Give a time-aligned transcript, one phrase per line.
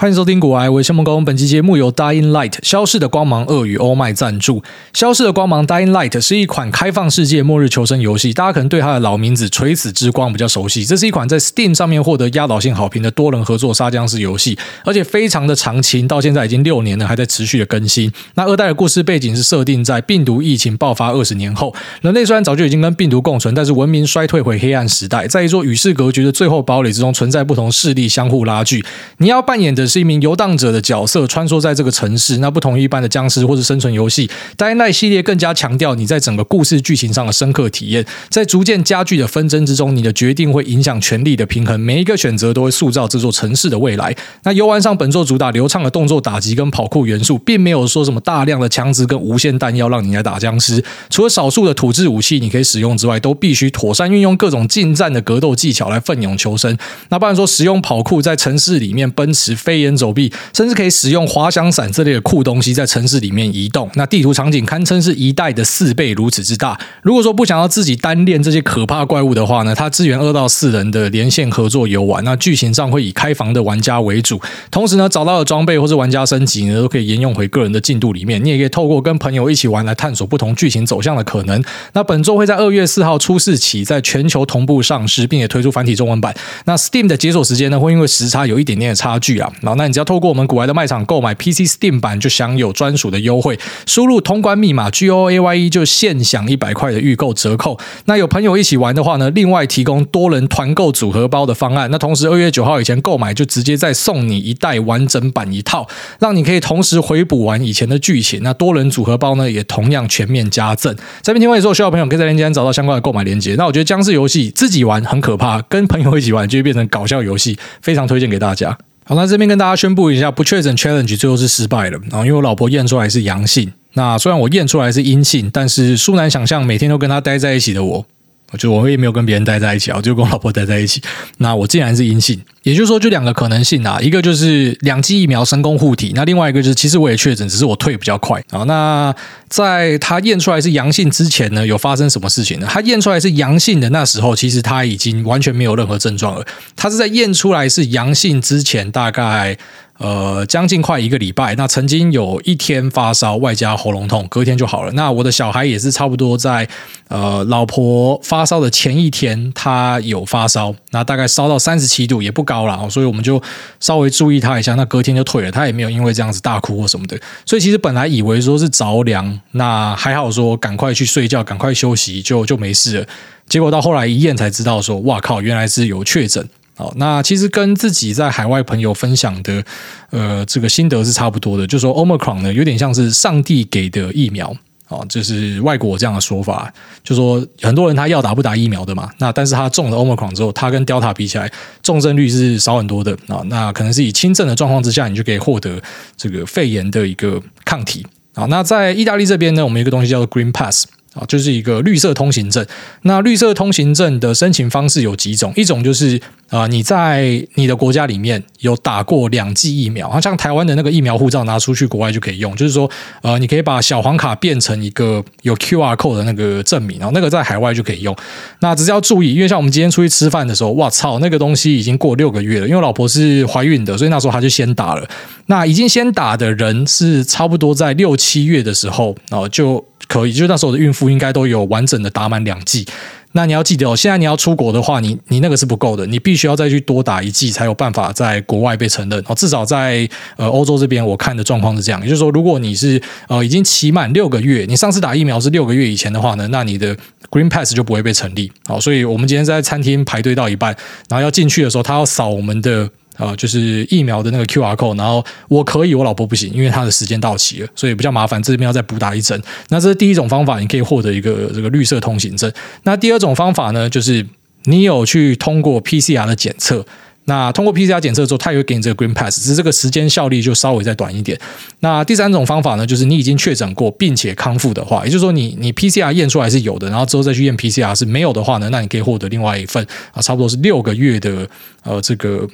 [0.00, 1.20] 欢迎收听《古癌，我是孟工》。
[1.26, 4.62] 本期节目由 Dying Light 消逝的光芒鳄与欧麦赞助。
[4.94, 10.86] 消逝的光芒 Dying Light 是一款开放世界末日求生游戏，大家可能对它的老名字《垂死之光》比较熟悉。
[10.86, 18.10] 这是一款在 Steam 上面获得压倒性好评的多人合作杀僵尸游戏，而且非常的长青，到现在已经六年了，还在持续的更新。
[18.36, 28.82] 那二代的故事背景是设定在病毒疫情爆发二十年后，人类虽然早就已经跟病毒共存，但是文明衰退回黑暗时代，在一座与世隔绝的最后堡垒之中，存在不同势力相互拉锯。
[29.18, 30.70] 你要扮演的是一名游荡者。
[30.70, 38.06] 的角色穿梭在这个城市，那不同于一般的僵尸或是生存游戏，《Dying Light》系列更加强调你在整个故事剧情上的深刻体验。
[38.28, 44.14] 在逐渐加剧的纷争之中，你的决定会影响权力的平衡，每一个选择都会塑造这座城市的未来。
[44.44, 50.80] 那游玩上本作主打流畅的动作打击跟跑酷元素，并没有说什么大量的枪支跟无限弹药让你来打僵尸。
[51.08, 56.78] 除了少数的土制武器你可以使用之外，都必须妥善运用各种近战的格斗技巧来奋勇求生。
[57.08, 60.32] 那不然说使用跑酷在城市里面奔驰、飞檐走壁。
[60.52, 66.78] 甚至可以使用滑翔伞这类的酷东西在城市里面移动，那地图场景堪称是一代的四倍如此之大。
[67.02, 72.22] 如果说不想要自己单练这些可怕怪物的话呢，它支援二到四人的连线合作游玩。
[72.24, 74.40] 那剧情上会以开房的玩家为主，
[74.70, 78.44] 同时呢，找到的装备或是玩家升级呢，都可以沿用回个人的进度里面。
[78.44, 81.62] 你也可以透过跟朋友一起玩来探索不同剧情走向的可能。
[81.94, 86.34] 那本作会在二月四号初四起在全球同步上市，并且推出繁体中文版。
[86.64, 89.50] 那 Steam 的解锁时间呢，会因为时差有一点点的差距啊。
[89.76, 97.78] 那你只要透过我们古玩的卖场购买 PC Steam 版就享有专属的优惠，输入通关密码 G O A Y E 就现享一百块的预购折扣。
[98.06, 101.90] 那有朋友一起玩的话呢，另外提供多人团购组合包的方案。
[101.90, 105.86] 那同时二月九号以前购买就直接再送你一袋完整版一套，
[106.18, 108.40] 让你可以同时回补完以前的剧情。
[108.42, 110.94] 那多人组合包呢也同样全面加赠。
[111.22, 113.54] 这边听完以后，需要朋友可以在链接找到相关的购买链接。
[113.56, 118.76] 那我觉得僵尸游戏自己玩很可怕，跟朋友一起玩就会变成搞笑游戏，非常推荐给大家。
[119.10, 121.98] 好，那这边跟大家宣布一下，不确诊 challenge 最后是失败了。
[122.12, 128.06] 然后，因为我老婆验出来是阳性，那虽然我验出来是阴性，但是殊难想象，每天都跟她待在一起的我。
[128.50, 131.00] 我就我也没有跟别人待在一起啊，我就跟我老婆待在一起。
[131.38, 138.64] 那我竟然是阴性，也就是说，就两个可能性啊，一个就是两剂疫苗成功护体，那另外一个就是其实我也确诊，只是我退比较快啊。
[138.64, 139.14] 那
[139.48, 142.66] 在他验出来是阳性之前呢，有发生什么事情呢？
[142.68, 146.44] 他验出来是阳性的那时候，其实他已经完全没有任何症状了。
[146.74, 149.56] 他是在验出来是阳性之前，大概。
[150.00, 154.90] 呃，将近快一个礼拜，那曾经有一天发烧，外加喉咙痛，隔天就好了。
[154.92, 156.66] 那我的小孩也是差不多在
[157.08, 163.42] 呃，老婆发烧的前一天，他有发烧，那大概烧到三十七度，也不高了，所以我们就
[163.78, 167.20] 稍微注意他一下，那隔天就退了，他也没有因为这样子大哭或什么的。
[167.44, 173.06] 所以其实本来以为说是着凉，那还好说赶快去睡觉，赶快休息，就就没事了。
[173.46, 176.48] 结果到后来一验才知道说，哇靠，原来是有确诊。
[176.80, 179.62] 好，那其实跟自己在海外朋友分享的，
[180.08, 181.66] 呃，这个心得是差不多的。
[181.66, 184.50] 就是说，Omicron 呢，有点像是上帝给的疫苗
[184.88, 186.72] 啊，就是外国这样的说法。
[187.04, 191.52] 就是说很多人他要打不打疫苗的嘛，那但是他中了 Omicron 之后，他跟 Delta 比起来，
[191.82, 193.42] 重症率是少很多的啊。
[193.48, 195.78] 那可能是以轻症的状况之下，你就可以获得
[196.16, 198.46] 这个肺炎的一个抗体啊。
[198.46, 200.86] 那在意大利这边呢，我们有一个东西叫做 Green Pass。
[201.12, 202.64] 啊，就是一个绿色通行证。
[203.02, 205.52] 那绿色通行证的申请方式有几种？
[205.56, 212.54] 一种就是啊，你在你的国家里面有打过两剂疫苗，好像台湾的那个疫苗护照拿出去国外就可以用。
[212.56, 212.90] 就是说，
[213.22, 218.14] 呃，你可以把小黄卡变成一个有 QR code 的那个证明，然后那个在海外就可以用。
[218.58, 222.66] 那只是要注意，因为像我们今天出去吃饭的时候，哇操，那个东西已经过六个月了。
[222.66, 225.08] 因为老婆是怀孕的，所以那时候她就先打了。
[225.46, 229.84] 那已经先打的人是差不多在六七月的时候，啊，就。
[230.08, 232.84] 可以，就那时候的孕妇应该都有完整的打满两剂。
[233.32, 239.34] 那你要记得哦，现在你要出国的话，你你那个是不够的，你必须要再去多打一剂才有办法在国外被承认哦。
[239.34, 246.96] 至少在呃欧洲这边，我看的状况是这样，也就是说，如果你是呃已经期满六个月，你上次打疫苗是六个月以前的话呢，那你的
[247.30, 248.50] Green Pass 就不会被成立。
[248.66, 250.76] 好，所以我们今天在餐厅排队到一半，
[251.08, 252.90] 然后要进去的时候，他要扫我们的。
[253.16, 259.38] 啊，就是疫苗的那个 QR code，然后我可以，我老婆不行，因为她的时间到期了，所以比较麻烦，这边要再补打一针。
[259.68, 262.50] 那这是第一种方法，你可以获得一个这个绿色通行证。
[262.84, 264.26] 那第二种方法呢，就是
[264.64, 266.86] 你有去通过 PCR 的检测，
[267.26, 271.38] 那通过 PCR 检测之后，他也会给你这个 Green Pass，只是这个时间效力就稍微再短一点。
[271.80, 281.46] 那第三种方法呢，就是你已经确诊过并且康复的话，也就是说你你 PCR 验出来是有的，然后之后再去验 PCR 是没有的话呢，那你可以获得另外一份啊，差不多是六个月的
[281.82, 282.48] 呃这个。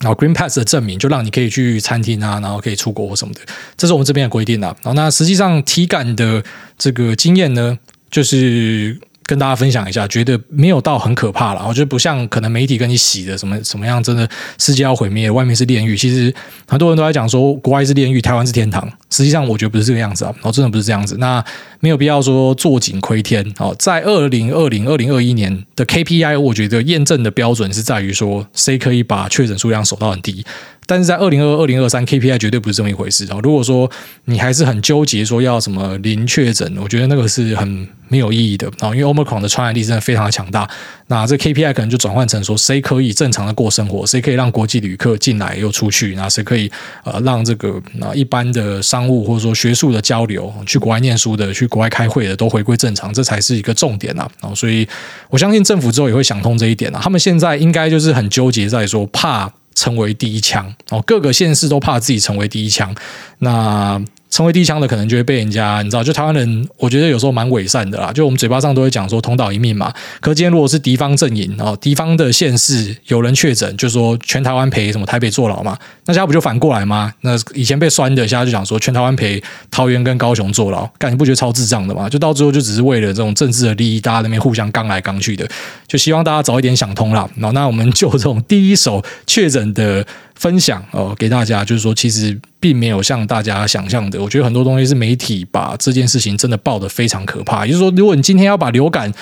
[0.00, 3.40] 然后 Green Pass 的证明就让你可以去餐厅啊，然后可以出国或什么的，
[3.76, 4.74] 这是我们这边的规定啊。
[4.82, 6.42] 然后那实际上体感的
[6.76, 7.78] 这个经验呢，
[8.10, 8.98] 就是
[9.28, 11.62] 跟大家分享一下，觉得没有到很可怕了。
[11.68, 14.26] 我觉得不像可能媒体跟你洗的什么什么样，真的
[14.56, 15.94] 世界要毁灭，外面是炼狱。
[15.94, 16.34] 其实
[16.66, 18.90] 很多人都在讲说国外是炼狱，台湾是天堂。
[19.10, 21.18] 实际上我觉得不是这个样子啊，哦，真的不是这样子。
[21.18, 21.44] 那
[21.80, 23.44] 没有必要说坐井窥天。
[23.58, 30.42] 哦，在二零二零、二零二一年的 KPI，我觉得验证的标准是在于说，谁可以把确诊数量守到很低。
[30.88, 33.38] 但是在二零二二、零二三 KPI 绝对不是这么一回事哦！
[33.42, 33.88] 如果说
[34.24, 38.88] 你还是很纠结说要什么零确诊，我觉得那个是很没有意义的啊！
[38.94, 40.66] 因为 Omicron 的传染力真的非常的强大，
[41.08, 46.72] 那这 KPI 可能就转换成说谁可以正常的过生活，谁可以让国际旅客进来又出去，那谁可以
[47.04, 54.26] 呃让这个啊一般的商务或者说学术的交流，去国外念书的、去国外开会的都回归正常，这才是一个重点啊！
[54.54, 54.88] 所以
[55.28, 57.00] 我相信政府之后也会想通这一点啊！
[57.02, 59.52] 他们现在应该就是很纠结在说怕。
[59.78, 62.92] 成为第一枪哦，各个县市都怕自己成为第一枪，
[63.38, 64.02] 那。
[64.30, 68.12] 成为第一枪的可能就会被人家，你知道，就台湾人，我觉得有时候蛮伪善的啦。
[68.12, 69.92] 就我们嘴巴上都会讲说同岛一命嘛。
[70.20, 77.12] 可是今天如果是敌方阵营哦，敌方的县市有人确诊，就说全台湾赔什么台北坐牢嘛，那现在不就反过来吗？
[77.22, 82.08] 那以前被酸的，现在就讲说全台湾赔桃园跟高雄坐牢，感觉不觉得超智障的吗？
[82.08, 85.48] 就到最后就只是为了这种政治的利益，大家那边互相刚来刚去的，
[85.86, 87.28] 就希望大家早一点想通啦。
[87.36, 90.06] 那那我们就这种第一手确诊的。
[90.38, 94.22] 分享哦，给大家就是说，其实并没有像大家想象的。
[94.22, 97.66] 我觉得很多东西是媒体把这件事情真的报的非常可怕。
[97.66, 99.12] 也就是说，如果你今天要把流感，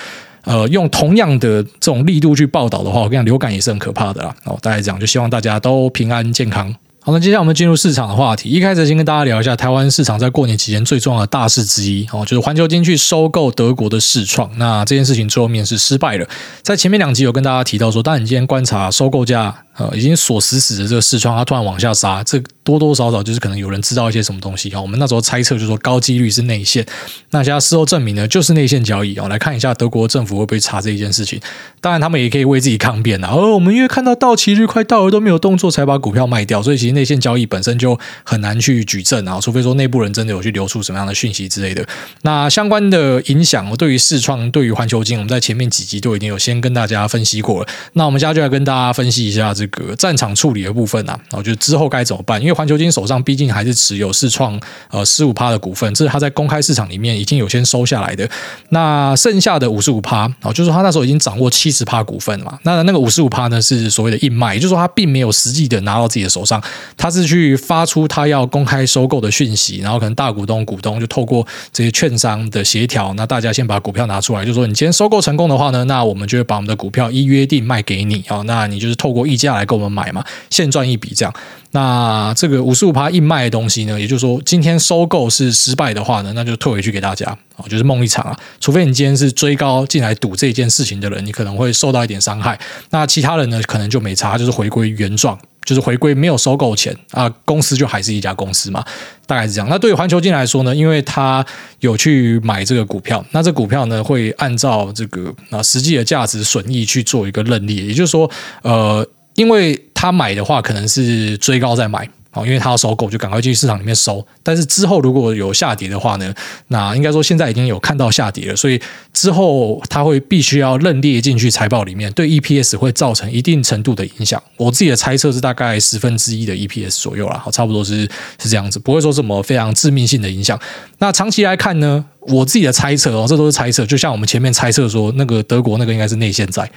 [0.43, 4.33] 呃，用同样的这种力度去报道的话，我跟你讲，流感也是很可怕的啦。
[4.45, 6.73] 哦，大概这样，就希望大家都平安健康。
[7.07, 8.49] 好，那接下来我们进入市场的话题。
[8.49, 14.51] 一开始先跟大家聊一下台湾市场在过年期间最重要的大事之一哦，就是环球金去收购德国的视创。
[14.57, 16.27] 那这件事情最后面是失败了。
[16.61, 19.55] 在前面两集有跟大家提到说，当你今天观察收购价。
[19.77, 24.81] 呃，已经锁死死的这个视创，它突然往下杀，这多多少少就是可能有人知道一些什么东西啊。
[24.81, 26.85] 我们那时候猜测就是说高几率是内线，
[27.31, 29.27] 那现在事后证明呢，就是内线交易啊。
[29.27, 31.39] 来看一下德国政府会不会查这一件事情？
[31.79, 33.29] 当然，他们也可以为自己抗辩啊。
[33.31, 41.87] 而、我们因为看到到期日快到了都没有动作，才把股票卖掉，所以其实内线交易本身就很难去举证啊，除非说内部人真的有去流出什么样的讯息之类的。
[42.23, 47.67] 那相关的影响，对于视创，对于环球金，我们在前面几集都已经有先跟大家分析过了。
[47.93, 49.65] 那我们现在就来跟大家分析一下这。
[49.67, 52.41] 个战场处理的部分啊，然后就之后该怎么办？
[52.41, 54.59] 因为环球金手上毕竟还是持有四创
[54.89, 58.27] 呃十五趴的股份，这是他在公开市场里面已经有先收下来的。
[58.69, 62.57] 那剩下的五十五趴，哦，就是他那时候已经掌握七十趴股份了嘛。
[62.63, 66.59] 那那个五十五趴呢，是所谓的硬卖，也就是说他并没有实际的拿到自己的手上，
[66.97, 81.33] 他是去发出他要公开收购的讯息，然后可能大股东、股东就透过这些券商的协调，那大家先把股票拿出来，就说你今天收购成功的话呢，那我们就会把我们的股票依约定卖给你啊，那你就是透过溢价来跟我们买嘛，现赚一笔这样。
[81.71, 87.25] 那这这个五十五趴硬卖的东西呢，也就是说，今天收购是失败的话呢，那就退回去给大家
[87.57, 88.39] 啊，就是梦一场啊。
[88.61, 92.57] 除非你今天是追高进来赌这件事情的人，你可能会受到一点伤害。
[92.91, 98.81] 那其他人呢，可能就没差，就是回归原状，就是回归没有收购前啊，公司就还是一家公司嘛，
[99.25, 99.67] 大概是这样。
[99.69, 101.45] 那对于环球金来说呢，因为他
[101.81, 109.05] 有去买这个股票，那这股票呢会按照这个啊实际的价值损益去做一个认列，也就是说，呃。
[109.37, 112.09] 因为他买的话，可能是追高再买。
[112.45, 114.25] 因为它要收购，就赶快去市场里面收。
[114.43, 116.33] 但是之后如果有下跌的话呢，
[116.67, 118.79] 那应该说现在已经有看到下跌了，所以
[119.13, 124.41] 之后它会必须要认列进去财报里面，对 EPS 会造成一定程度的影响。
[124.57, 130.59] 我自己的猜测是大概十分之一的 EPS 左右啦，好，差不多是是这样子，不会说什么非常致命性的影响。
[130.99, 136.69] 那长期来看呢，我自己的猜测哦，这都是猜测，就像我们前面猜测说那个德国那个应该是内线债。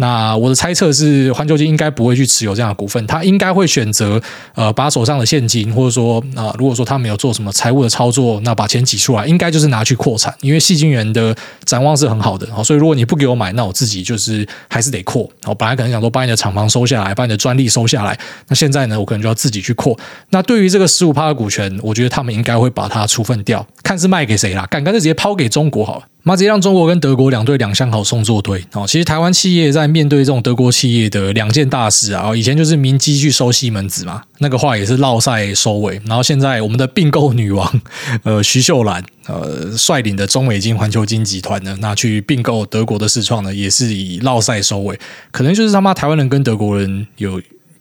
[0.00, 4.20] 那我的猜测是环球金应该不会去持有这样的股份，他应该会选择
[4.54, 11.34] 呃把手上的现金，或者说啊、如果说他没有做什么财务的操作，那把钱挤出来，应该就是拿去扩产，因为矽晶圆的
[11.64, 15.28] 展望是很好的，好所以如果你不给我买，那我自己就是还是得扩。
[15.46, 19.98] 我本来可能想说把你的厂房收下来，把你的专利收下来，那现在呢，我可能就要自己去扩。
[20.30, 26.04] 那对于这个十五趴的股权，我觉得他们应该会把它处分掉，看是卖给谁啦，干干 直接抛给中国好了。
[26.24, 28.84] 那直接让中国跟德国两队两相好送作对哦。
[28.86, 35.98] 其实台湾企业在面对这种德国企业的两件大事啊，以前就是明基去收西门子嘛，那个话也是落赛收尾。
[36.04, 37.80] 然后现在我们的并购女王
[38.24, 44.98] 呃徐秀兰呃率领的中美金环球金集团呢，那去并购德国的视创呢，也是以落赛收尾。
[45.30, 47.40] 可能就是他妈台湾人跟德国人有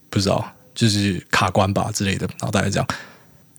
[0.10, 2.88] 不知道就是卡关吧之类的，然后大概这样。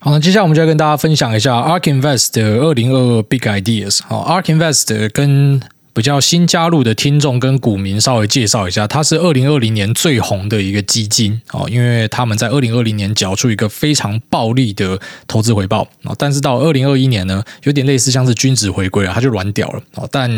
[0.01, 3.99] 好，那接下来我们就要跟大家分享一下 ARK Invest 的二零二二 Big Ideas。
[4.07, 5.61] 好，ARK Invest 跟
[5.93, 11.43] 比较新加入的听众跟股民稍微介绍一下，它是二零二零年最红的一个基金。
[11.51, 15.83] 哦，因为他们在二零二零年缴出一个非常暴利的投资回报。
[16.05, 19.83] 啊，但是到二零二一年呢，有点类似像是均值回归了，它就软掉了。
[19.97, 20.31] 啊，但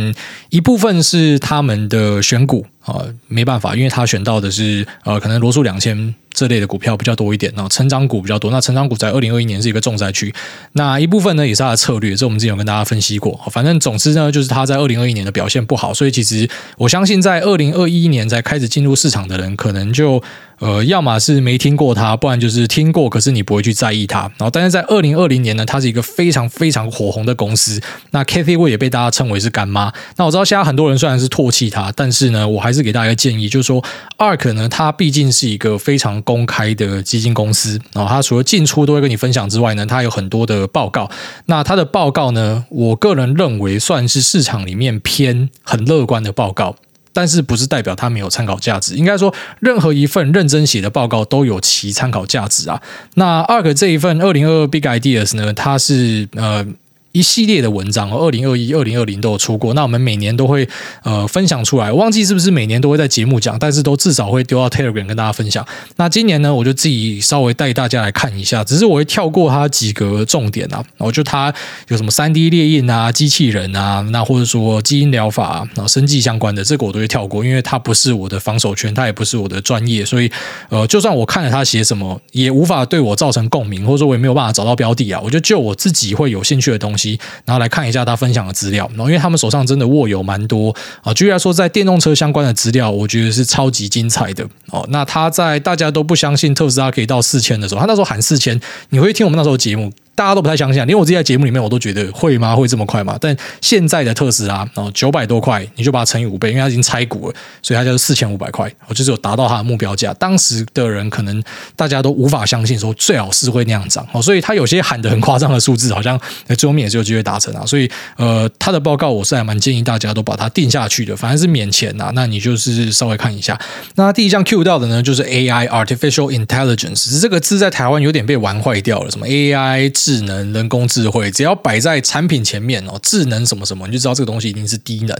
[0.48, 6.14] 一部分是他们的选股啊，没办法，因为他选到的是呃，可能罗素两千。
[6.32, 8.52] 这类的股票比较多一点，然后成长股比较多。
[8.52, 10.32] 那成长股在二零二一年是一个重灾区，
[10.72, 13.38] 那一部分呢也是他的策略，这我们之前有跟大家分析过。
[13.50, 20.22] 反正总之呢，就是他在二零二一年的表现不好，所以其实我相信在二零二一年才开始进入市场的人，可能就。
[20.60, 24.30] 呃，要么是没听过它，不然就是听过，可是你不会去在意它。
[24.36, 27.80] 然后，但是在二零二零年呢，它是一个非常非常火红的公司。
[28.10, 29.90] 那 Cathie Wood 也被大家称为是干妈。
[30.16, 33.82] 那我知道现在很多人虽然是唾弃它，但是呢，我还还是给大家一个建议，就是说
[34.16, 37.76] ，ARK 呢，它毕竟是一个非常公开的基金公司。
[37.92, 41.10] 然后，它除了进出都会跟你分享之外呢，它有很多的报告。
[41.46, 46.76] 那它的报告呢，我个人认为算是市场里面偏很乐观的报告。
[47.12, 48.94] 但是不是代表它没有参考价值？
[48.94, 52.80] 应该说，任何一份认真写的报告都有其参考价值啊。
[53.14, 56.64] 那 ARK 这一份二零二二 Big Ideas 呢，它是呃。
[57.12, 59.74] 一系列的文章，二零二一、二零二零都有出过。
[59.74, 60.68] 那我们每年都会
[61.02, 65.66] 呃分享出来，忘记是不是每年都会在节目讲，但是都至少会丢到 Telegram 跟大家分享。
[65.96, 70.76] 那今年呢，我就自己稍微带大家来看一下，只是我会跳过它几个重点啊。
[70.96, 71.52] 然后就它
[71.88, 80.30] 有什么三 D 列印啊、机器人啊，那或者说基因疗法啊、然后生技相关的，这个我都会跳过，因为它不是我的防守圈，它也不是我的专业，所以
[80.68, 85.20] 呃，就算我看了他写什么，也无法对我造成共鸣，或者说我也没有办法找到标的啊。
[85.20, 86.99] 我就就我自己会有兴趣的东西。
[87.44, 94.86] 然后来看一下他分享的资料，然后因为他们手上真的握有蛮多啊，居然说，在电动车相关的资料，我觉得是超级精彩的哦。
[94.90, 99.92] 那他在大家都不相信特斯拉可以到四千的时候，他那时候喊四千，你会听我们那时候节目。
[100.14, 102.54] 大家都不太相信，连我自己在节目里面我都觉得会吗？
[102.54, 103.16] 会这么快吗？
[103.18, 110.12] 但现在的特斯拉哦，九百多块，你就把它乘以五倍，因为它已经拆股了，所以它就是四千五百块，我就是有达到它的目标价。
[110.14, 111.42] 当时的人可能
[111.74, 116.20] 大家都无法相信，说最好是会那样涨哦，所以他有些喊得很夸张的数字，好像
[116.58, 117.64] 最后面也是有机会达成啊。
[117.64, 123.58] 所以呃，他的报告我是还蛮建议大家都把它定下去的，反正是免钱呐，那你就是稍微看一下。
[123.94, 129.90] 那第一项 Q 到的呢，就是 AI Artificial Intelligence，这个字在台湾有点被玩坏掉了，什么 AI。
[130.00, 135.16] 智智能、人工智慧，只要摆在产品前面哦，智能什么什么，你就知道这个东西一定是低能。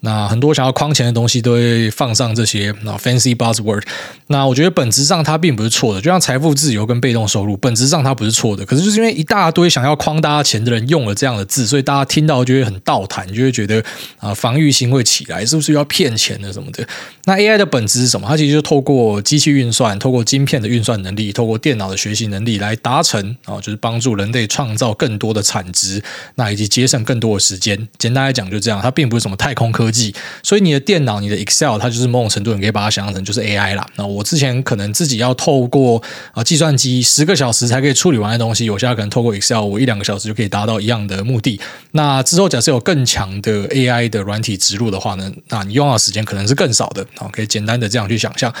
[0.00, 3.82] 那很多想要框钱的东西都会放上这些那 fancy buzzword。
[4.30, 8.64] 那我觉得本质上它并不是错的，就像财富自由跟被动收入，本质上它不是错的。
[8.64, 13.82] 可是就是因为一大堆想要框大家钱的人用了这样的字，所以大家听到就会很倒弹，就会觉得
[14.18, 16.86] 啊防御心会起来，是不是要骗钱的什么的？
[17.24, 18.28] 那 AI 的本质是什么？
[18.28, 24.10] 它其实就透过机器运算，透过晶片的运算能力，透过电脑的学习能力来达成啊，就是帮助。
[24.20, 26.02] 人类创造更多的产值，
[26.34, 27.88] 那以及节省更多的时间。
[27.96, 30.14] 简单来讲，就这样，它并不是什么太空科技。
[30.42, 33.86] 所以你的电脑、你的 Excel，它就是某种程度，你可以把它想象成就是 AI 啦。
[33.96, 36.00] 那我我之前可能自己要透过
[36.32, 41.58] 啊计算机十个小时才可以处理完的东西，我现在可能透过 Excel，我一两个小时就可以达到一样的目的。
[41.92, 47.06] 那之后假设有更强的 AI 的软体植入的话呢，那你用到的时间可能是更少的。
[47.16, 48.52] 好，可以简单的这样去想象。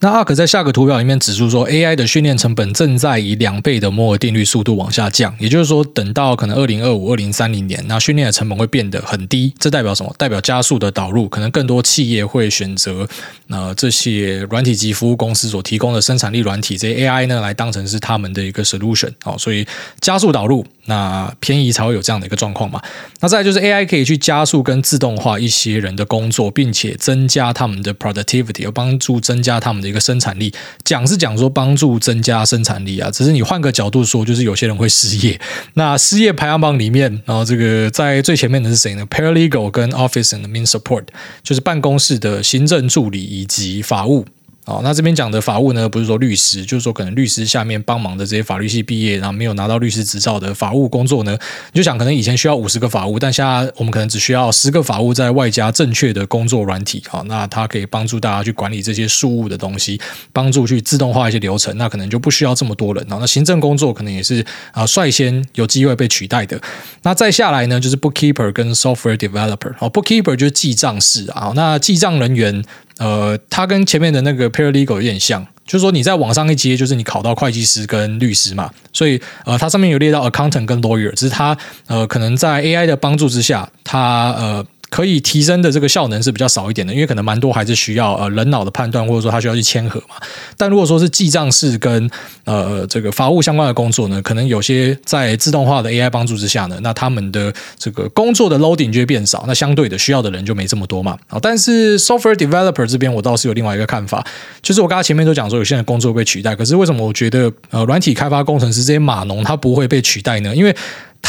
[0.00, 9.54] 那 ARK 在下个图表里面指出说，AI 的训练成本正在以两倍的摩尔定律速度往下降，也就是说，等到可能二零二五、二零三零年，那训练的成本会变得很低。
[9.58, 10.14] 这代表什么？
[10.18, 13.08] 代表加速的导入，可能更多企业会选择
[13.48, 19.10] 呃这些软体及服务公司所提供的生产力软体这些 AI 呢，来当成是他们的一个 solution。
[19.24, 19.66] 哦，所以
[20.02, 22.82] 加速导入，那偏移才会有这样的一个状况嘛。
[23.22, 29.85] 那再就是 AI 可以去加速跟自动化一些人的工作，并且增加他们的 productivity，要帮助增加他们的。
[29.88, 30.52] 一个生产力
[30.84, 35.40] 讲是讲说帮助增加生产力啊，只是你换个角度说，就是有些人会失业。
[35.74, 41.04] 那失业排行榜里面，然后这个在最前面的是谁呢？Paralegal 跟 Office and Admin Support，
[41.42, 44.26] 就是办公室的行政助理以及法务。
[44.66, 51.38] 哦，那这边讲的法务呢，不是说律师，就是说可能律师下面帮忙的这些法律系毕业，然后没有拿到律师执照的法务工作呢，
[51.72, 60.00] 你就想可能以前需要五十个法务，但现在我们可能只需要十个法务，在外加正确的工作软体，好，那它可以帮助大家去管理这些事务的东西，
[60.32, 66.60] 帮助去自动化一些流程，那可能就不需要这么多人，那行政工作可能也是啊率先有机会被取代的。
[67.02, 72.64] 那再下来呢，就是 bookkeeper 跟 software developer，哦，bookkeeper 就是记账士啊，那记账人员。
[72.98, 90.16] 呃，它跟前面的那个 paralegal 有点像，就是说你在网上一接，就是你考到会计师跟律师嘛，所以呃，它上面有列到 accountant 跟 lawyer，只是它呃可能在 AI 的帮助之下，它呃可以提升的这个效能是比较少一点的，因为可能蛮多还是需要呃人脑的判断，或者说他需要去签核嘛。
[90.56, 92.10] 但如果说是记账式跟
[92.44, 101.18] 呃这个法务相关的工作呢，可能有些在自动化的 AI 帮助之下呢，那他们的这个工作的 loading 就会变少，那相对的需要的人就没这么多嘛。
[101.28, 104.24] 啊，但是 software developer 这边我倒是有另外一个看法，
[104.62, 110.54] 就是我刚才前面都讲说有些人工作被取代，可是为什么我觉得呃软体开发工程师这些码农他不会被取代呢？
[110.54, 110.74] 因为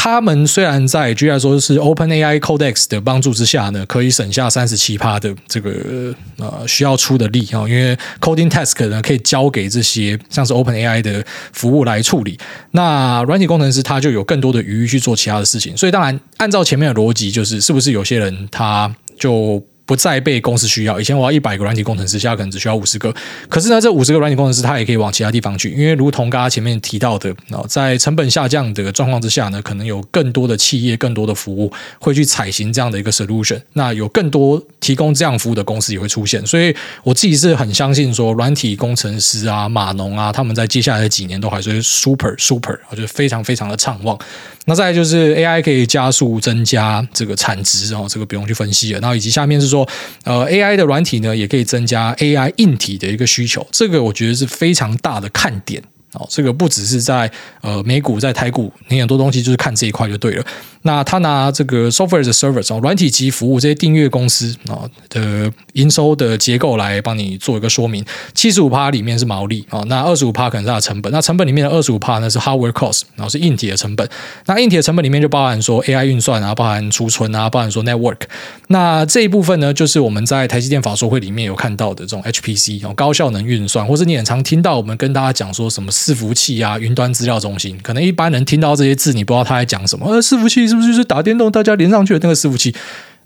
[0.00, 12.38] 他们虽然在，居然说是 OpenAI Codex 的帮助之下呢，可以省下三十七趴的这个呃需要出的力啊，因为 Coding Task 呢可以交给这些像是 OpenAI 的服务来处理，
[12.70, 15.76] 那软体工程师他就有更多的余去做其他的事情。
[15.76, 19.60] 所以当然，按照前面的逻辑，就是是不是有些人他就。
[19.88, 21.00] 不再被公司需要。
[21.00, 23.12] 以前我要一百个软体工程师，现在可能只需要五十个。
[23.48, 27.34] 可是呢，这五十个软体工程师他也可以往其他地方去，因为如同刚刚前面提到的，
[27.66, 33.58] 在成本下降的状况之下呢，可能有更多的企业、更多的服务会去采行这样的一个 solution。
[33.72, 36.46] 那有更多提供这样服务的公司也会出现。
[36.46, 44.18] 所以我自己是很相信说，软体工程师啊、码农啊，他们在接下来的几年都还是 super super，我觉得非常非常的畅旺。
[44.66, 49.00] 那再就是 AI 可以加速增加这个产值哦，这个不用去分析了。
[49.00, 49.77] 然后以及下面是说，
[50.24, 55.82] 呃，AI 的软体呢也可以增加 AI 硬体的一个需求，这个我觉得是非常大的看点。
[56.14, 60.44] 哦，这个不只是在呃美股，在台股，你很多东西就是看这一块就对了。
[60.82, 68.02] 那他拿这个 software as a service 哦，软体及服务这些订阅公司啊的营收的结构来帮你做一个说明。
[68.32, 71.12] 七十五趴里面是毛利啊，那二十五趴可能是它的成本。
[71.12, 74.08] 那成本里面的二十五趴呢是 hardware cost，然后是硬体的成本。
[74.46, 78.20] 那硬体的成本里面就包含说 AI 运算啊，包含储存啊，包含说 network。
[78.68, 85.90] 那这一部分呢，就是我们在台积电法说会里面有看到的这种 HPC 哦，高效能运算，或是你很常听到我们跟大家讲说什么。
[85.98, 90.06] 伺服器啊，云端资料中心，可能一般人听到这些字，你不知道他在讲什么。
[90.08, 92.72] 呃，伺服器是不是就是打电动大家连上去的那个伺服器？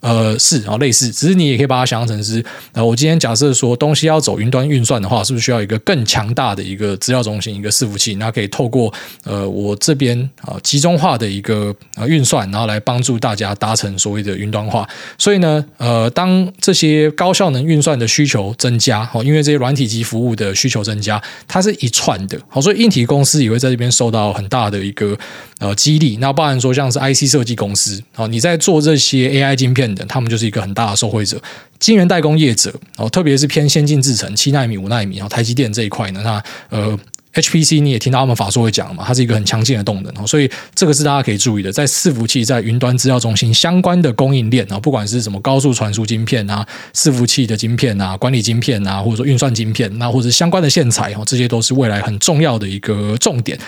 [0.03, 8.93] 呃，是啊，类似，只是你也可以把它想象成是，呃，我今天假设说东西要走云端运算的话，是不是需要一个更强大的一个资料中心，一个伺服器，那可以透过
[9.23, 14.85] 呃我这边啊集中化的一个呃运算，然后来帮助大家达成所谓的云端化。
[15.17, 25.17] 所以呢，呃，当这些高效能运算的需求增加，哦，因为这些软体及服务的需求增加，它是一串的，好，所以硬体公司也会在这边受到很大的一个
[25.61, 26.17] 呃激励。
[26.17, 29.92] 那包含说像是 IC 设计公司，哦，你在做这些 AI 晶片。
[30.09, 31.41] 他们就是一个很大的受惠者，
[31.79, 36.99] 晶圆代工业者哦，特别是偏先进制程，七纳米、五纳米，然后台积电这一块呢，那呃
[37.35, 53.59] ，HPC 你也听到他们法说会讲嘛，它是一个很强劲的动能，所以这个是大家可以注意的，在伺服器、在云端资料中心相关的供应链啊，不管是什么高速传输晶片啊、伺服器的晶片啊、管理晶片啊，或者说运算晶片，那或者相关的线材哦，这些都是未来很重要的一个重点。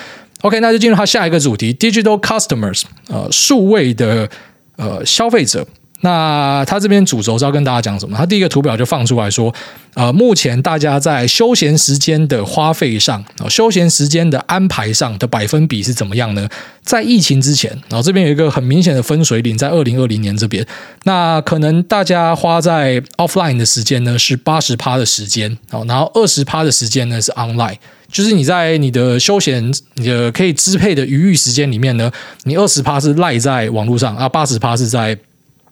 [0.42, 4.28] OK，那就进入它下一个主题：Digital Customers，呃，数位的
[4.76, 5.66] 呃消费者。
[6.00, 8.14] 那他这边主轴是要跟大家讲什么？
[8.16, 9.54] 他第一个图表就放出来说，
[9.94, 16.46] 呃，目前大家在休闲时间的花费上，休闲时间的安排上的百分比是怎么样呢？
[16.83, 20.66] 在疫情之前，然后这边有一个很明显的分水岭，在二零二零年这边，
[21.04, 27.76] 那可能大家花在 offline 的时间呢是八十趴的时间，然后二十趴的时间呢是 online，
[28.12, 35.16] 就是你在你的休闲、你的可以支配的余裕时间里面呢，你二十趴是赖在网络上啊，八十趴是在。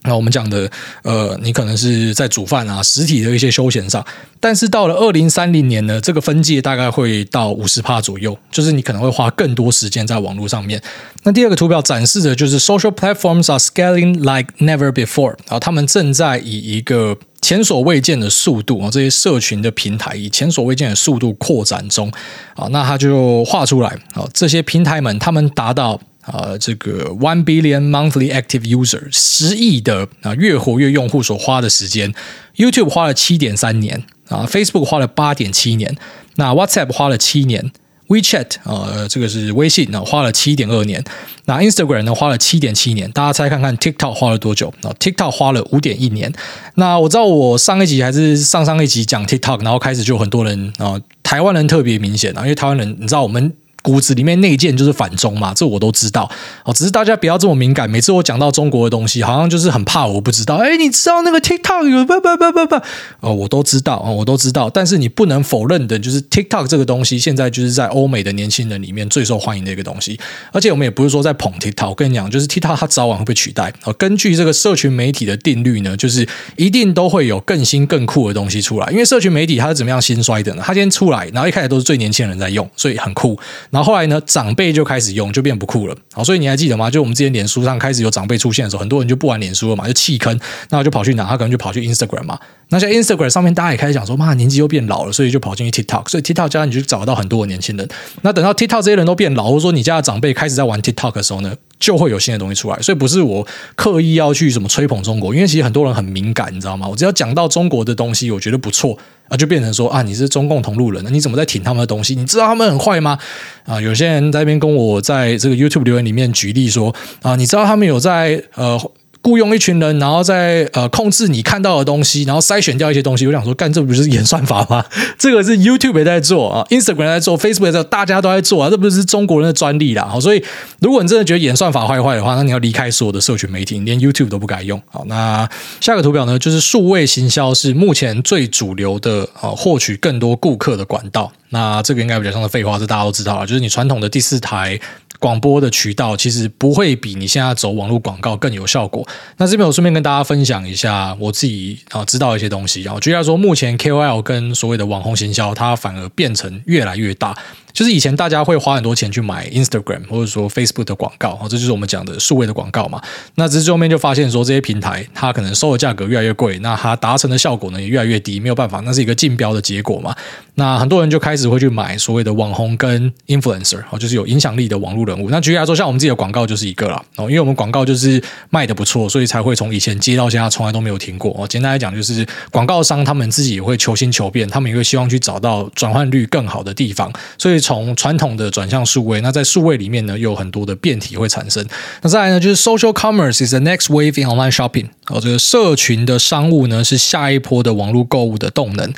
[0.04, 0.68] 那我们讲的，
[1.02, 4.04] 呃，你可能是在煮饭啊，实体的一些休闲上，
[4.40, 10.82] 但是到了二零三零年呢，这个分界大概会到五十趴左右，就是你可能会花更多时间在网络上面。
[11.22, 22.10] 那第二个图表展示的就是 social platforms are scaling like never before，然后他们正在以一个前所未见的速度啊，这些社群的平台以前所未见的速度扩展中
[22.56, 26.00] 啊，那他就画出来啊，这些平台们他们达到。
[26.22, 32.14] 啊，这个 one billion monthly active user 十亿的啊月活跃用户所花的时间
[32.56, 35.96] ，YouTube 花了七点三年啊，Facebook 花了八点七年，
[36.36, 37.72] 那 WhatsApp 花了七年
[38.06, 41.02] ，WeChat 啊，这个是微信啊，花了七点二年，
[41.46, 44.72] 那 Instagram 呢花了七点七年，大家猜看看 TikTok 花了多久？
[44.82, 46.32] 啊，TikTok 花了五点一年。
[46.76, 53.52] 那我知道我上一集还是上上一集讲 TikTok，然后开始就很多人啊，台湾人特别明显啊，因为台湾人你知道我们。
[53.82, 56.30] 骨子里面内建就是反中嘛，这我都知道
[56.64, 56.72] 哦。
[56.72, 57.90] 只是大家不要这么敏感。
[57.90, 60.56] 每次我讲到中国的东西，好像就是很怕我不知道。
[60.56, 62.76] 哎，你知道那个 TikTok 有不不不不不
[63.20, 64.70] 哦，我都知道哦，我都知道。
[64.70, 70.18] 但是你不能否认的，就是 TikTok 这个东西现在就是在欧美的年轻人里面最受欢迎的一个东西。
[70.52, 73.72] 而且我们也不是说在捧 TikTok，我跟你讲，就是 TikTok 它早晚会被取代。
[73.98, 78.88] 根据这个社群媒体的定律呢，就是一定都会有更新更酷的东西出来。
[78.92, 80.62] 因为社群媒体它是怎么样兴衰的呢？
[80.64, 83.38] 它先出来，然后一开始都是最年轻人在用，所以很酷。
[83.72, 85.96] 然后后来呢，长辈就开始用，就变不酷了。
[86.12, 86.90] 好，所以你还记得吗？
[86.90, 91.24] 就我们之前脸书上开始有长辈出现的时候，很多人就不玩脸书了嘛，就弃坑，那就跑去哪？
[91.24, 92.38] 他可能就跑去 Instagram 嘛。
[92.72, 96.08] 那在 Instagram 上面，大家也开始讲说，妈，年纪又变老了，所以就跑进去 TikTok。
[96.08, 97.86] 所以 TikTok 家你就找到很多的年轻人。
[98.22, 102.78] 那等到 TikTok 这些人都变老，或者说你家的长辈开始在玩 TikTok 的时候呢，就会有新的东西出来。
[102.80, 106.88] 所以不是我刻意要去什么吹捧中国，因为其实很多人很敏感，你知道吗？
[106.88, 108.96] 我只要讲到中国的东西，我觉得不错
[109.28, 112.14] 啊，就变成说啊，你是中共同路人，你怎么在挺他们的东西？
[112.14, 113.18] 你知道他们很坏吗？
[113.66, 118.80] 啊，有些人在那边跟我在这个 YouTube 留言里面举例说啊，你知道他们有在呃。
[119.22, 123.26] 雇佣一群人，然后再呃控制你看到的东西，然后筛选掉一些东西。
[123.26, 124.84] 我想说，干这不就是演算法吗？
[125.16, 130.04] 这个是 YouTube 在做啊，Instagram 在做，Facebook 在做，大家都在做啊，这不是中国人的专利啦。
[130.04, 130.42] 好，所以
[130.80, 134.82] 如果你真的觉得演算法坏坏的话，那你要离开所有的社群媒体，连 YouTube 都不该用。
[134.90, 135.48] 好，那
[135.80, 141.30] 下个图表呢，就是数位行销是目前最主流的啊，获取更多顾客的管道。
[141.50, 144.80] 那这个应该比较像是废话，这大家都知道了，就是你传统的第四台。
[145.22, 149.06] 广播的渠道其实不会比你现在走网络广告更有效果。
[149.36, 157.38] 那这边我顺便跟大家分享一下我自己啊知道一些东西啊，举例来说，目前 KOL 跟所谓的网红行销，它反而变成越来越大。
[157.72, 163.00] 就是以前大家会花很多钱去买 Instagram 或者说 Facebook 的广告，这就是我们讲的数位的广告嘛。
[163.36, 170.14] 那只是最后面就发现说，这些平台它可能收的价格越来越贵，那它达成的效果呢也越来越低，没有办法，那是一个竞标的结果嘛。
[170.54, 175.30] 那很多人就开始会去买所谓的网红跟 Influencer，就是有影响力的网络人物。
[175.30, 181.34] 那举例来说，像我们自己的广告就是一个啦，哦，因为我们广告就是卖的不错，所以才会从以前接到现在从来都没有停过。
[181.38, 191.66] 哦，简单来讲，就是广告商他们自己也会求新求变，他们也会希望去找到转换率更好的地方，所以从传统的转向数位，那在数位里面呢，有很多的变体会产生。
[192.02, 194.88] 那再来呢，就是 social commerce is the next wave in online shopping。
[195.06, 198.92] 哦，这个社群的商务呢，是下一波的网络购物的动能。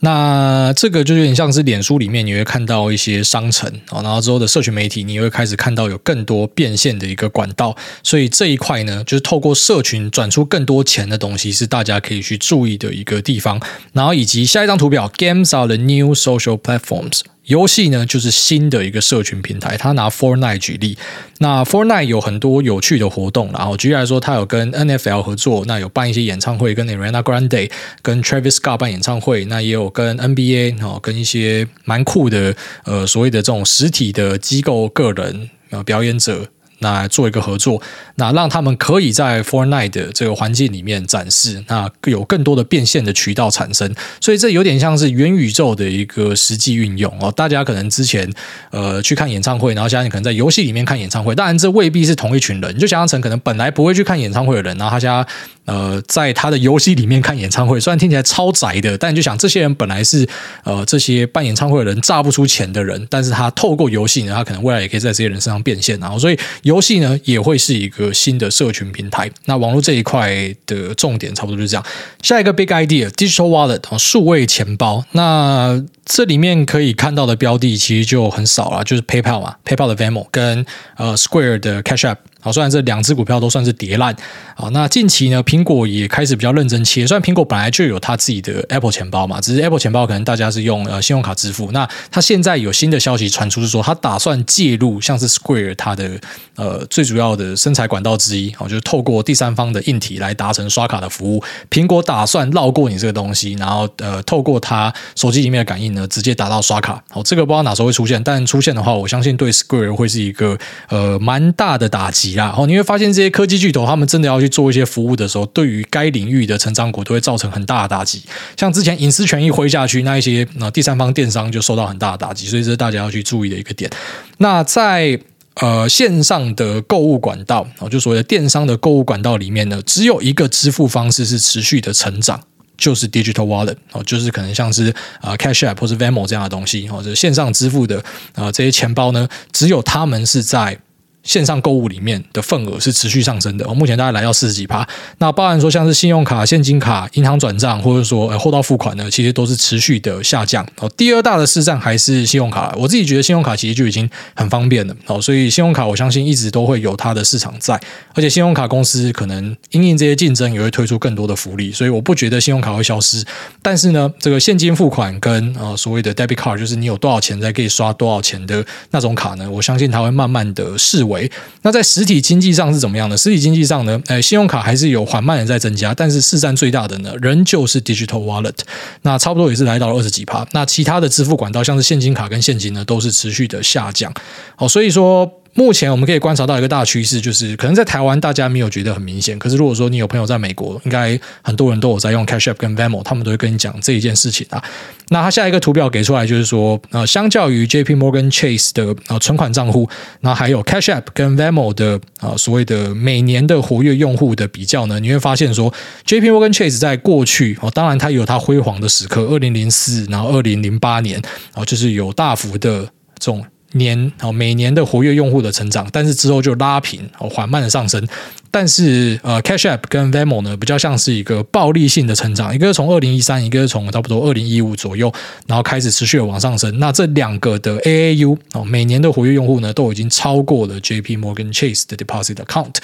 [0.00, 7.76] 那这个就有点像是脸书里面你会看到一些商城啊，然后之后的社群媒体你会开始看到有更多变现的一个管道。
[8.04, 13.60] 所以这一块呢，就是透过社群转出更多钱的东西，是大家可以去注意的一个地方。
[13.92, 17.22] 然后以及下一张图表，Games are the new social platforms。
[17.48, 19.76] 游戏呢，就是新的一个社群平台。
[19.76, 20.96] 他拿 Fortnite 举例，
[21.38, 23.50] 那 Fortnite 有很多有趣的活动。
[23.52, 29.44] 然后举例来说，他有跟 NFL 合作，那有办一些演唱会，跟 Ariana Grande、跟 Travis Scott 办演唱会。
[29.46, 36.46] 那也有跟 NBA 哦，跟一些蛮酷的呃所谓的这种实体的机构、个人呃表演者。
[36.80, 37.80] 那做一个合作，
[38.16, 47.32] 那让他们可以在 Fortnite 的这个环境里面展示，那有更多的变现的渠道产生，所以这有点像是元宇宙的一个实际运用哦。
[47.32, 48.30] 大家可能之前
[48.70, 55.26] 呃去看演唱会，然后现在可能在游戏里面看演唱会，当然这未必是同一群人，就想象成可能本来不会去看演唱会的人，然后他家。
[55.68, 60.26] 呃，在他的游戏里面看演唱会，虽然听起来超宅的，但你就想这些人本来是
[60.64, 69.30] 呃这些办演唱会的人榨不出钱的人，但是他透过游戏呢，他可能未来也可以在这些人身上变现，然后所以游戏呢也会是一个新的社群平台。
[69.44, 70.32] 那网络这一块
[70.64, 71.84] 的重点差不多就是这样。
[72.22, 75.04] 下一个 big idea，digital wallet，数位钱包。
[75.12, 80.64] 那这里面可以看到的标的其实就很少了，就是 PayPal 嘛，PayPal 的 Venmo 跟
[80.96, 82.16] 呃 Square 的 Cash App。
[82.40, 84.16] 好，虽然这两只股票都算是跌烂，
[84.54, 87.04] 好，那近期呢，苹果也开始比较认真切。
[87.04, 91.72] 虽然苹果本来就有它自己的 Apple 钱包嘛，只是 Apple 钱包可能大家是用呃信用卡支付。
[91.72, 96.08] 那它现在有新的消息传出，是说它打算介入，像是 Square 它的
[96.54, 101.42] 呃最主要的生财管道之一，哦，就是透过第三方的硬体来达成刷卡的服务。
[101.68, 107.02] 苹果打算绕过你这个东西，然后呃透过它手机里面的感应呢，直接达到刷卡。
[107.10, 110.56] 好，这个不知道哪时候会出现，但出现的话，我相信对 Square 会是一个
[110.88, 112.34] 呃蛮大的打击。
[112.34, 118.22] 然后你会发现这些科技巨头，他们真的要去做一些服务的时候，对于该领域的成长股都会造成很大的打击。
[118.56, 123.90] 像之前隐私权一挥下去，那一些那第三方电商就受到很大的打击，所以这是大家要去注意的一个点。
[124.38, 125.18] 那在
[125.54, 132.40] 呃线上的购物管道，就所谓的电商的购物管道里面呢，只有一个支付方式是持续的成长，
[132.78, 138.02] 就是 Digital Wallet 哦，就是可能像是啊 Cash App 或是 Venmo 这样的东西，或者线上支付的
[138.34, 140.78] 啊这些钱包呢，只有他们是在。
[141.22, 144.86] 线上购物里面的份额是持续上升的，哦，目前大概来到四十几趴。
[145.18, 150.66] 那包含说像是信用卡、现金卡、银行转账，或者说呃货到付款呢，其实都是持续的下降。
[150.78, 152.74] 哦，第二大的市占还是信用卡。
[152.78, 154.96] 我自己觉得信用卡其实就已经很方便了。
[155.06, 157.78] 哦，所以信用卡我相信一直都会有它的市场在，
[158.14, 163.22] 而且信用卡公司可能因应这些竞争也会推出更多的福利，所以我不觉得信用卡会消失。
[163.60, 171.30] 但是呢，这个现金付款跟呃所谓的 debit card，就是你有多少钱才可以刷多少钱的那种卡呢，我相信它会慢慢的式为。
[171.62, 173.16] 那在实体经济上是怎么样的？
[173.16, 178.58] 实体经济上呢，呃，信用卡还是有缓慢的在增加，但是市占最大的呢，仍旧是 Digital Wallet，
[179.02, 180.46] 那差不多也是来到了二十几趴。
[180.52, 184.12] 那其他的支付管道，像是现金卡跟现金呢，都是持续的下降。
[184.56, 185.30] 好，所以说。
[185.58, 194.62] 目前我们可以观察到一个大趋势，就是可能在台湾大家没有觉得很明显，可是如果说你有朋友在美国，应该很多人都有在用 Cash App 跟 Venmo，他们都会跟你讲这一件事情啊。
[195.08, 199.90] 那他下一个图表给出来就是说，呃，相较于 JP Morgan Chase 的呃存款账户，
[200.20, 205.74] 那还有 Cash App 跟 Venmo 的呃所谓的每年的活跃用户的比较呢，你会发现说
[206.06, 211.14] ，JP Morgan Chase 在过去哦，当然它有它辉煌的时刻，二零零四，然后二零零八年，
[211.52, 212.82] 然哦，就是有大幅的
[213.18, 213.44] 这种。
[213.72, 218.06] 年哦，每年的活跃用户的成长，但是之后就拉平哦，缓慢的上升。
[218.50, 225.12] 但是呃，Cash App 跟 Venmo 呢，比较像是一个暴力性的成长，一个是从二零一三，一个是从差不多二零一五左右，
[225.46, 226.78] 然后开始持续的往上升。
[226.78, 232.76] 那这两个的 AAU 哦，每年的活跃用户呢，都已经超过了 JP Morgan Chase 的 Deposit Account。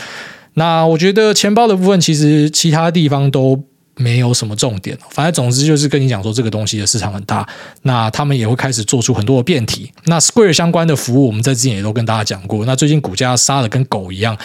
[0.55, 3.65] 那我觉得钱包的部分，其实其他地方都。
[3.97, 7.47] 没有什么重点，反正总之就是跟你讲说这个东西的市场很大，
[7.83, 9.93] 那他们也会开始做出很多的变体。
[10.07, 12.65] 那 Square 相关的服务，我们在之前也都跟大家讲过。
[12.65, 14.37] 那最近股价杀的跟狗一样，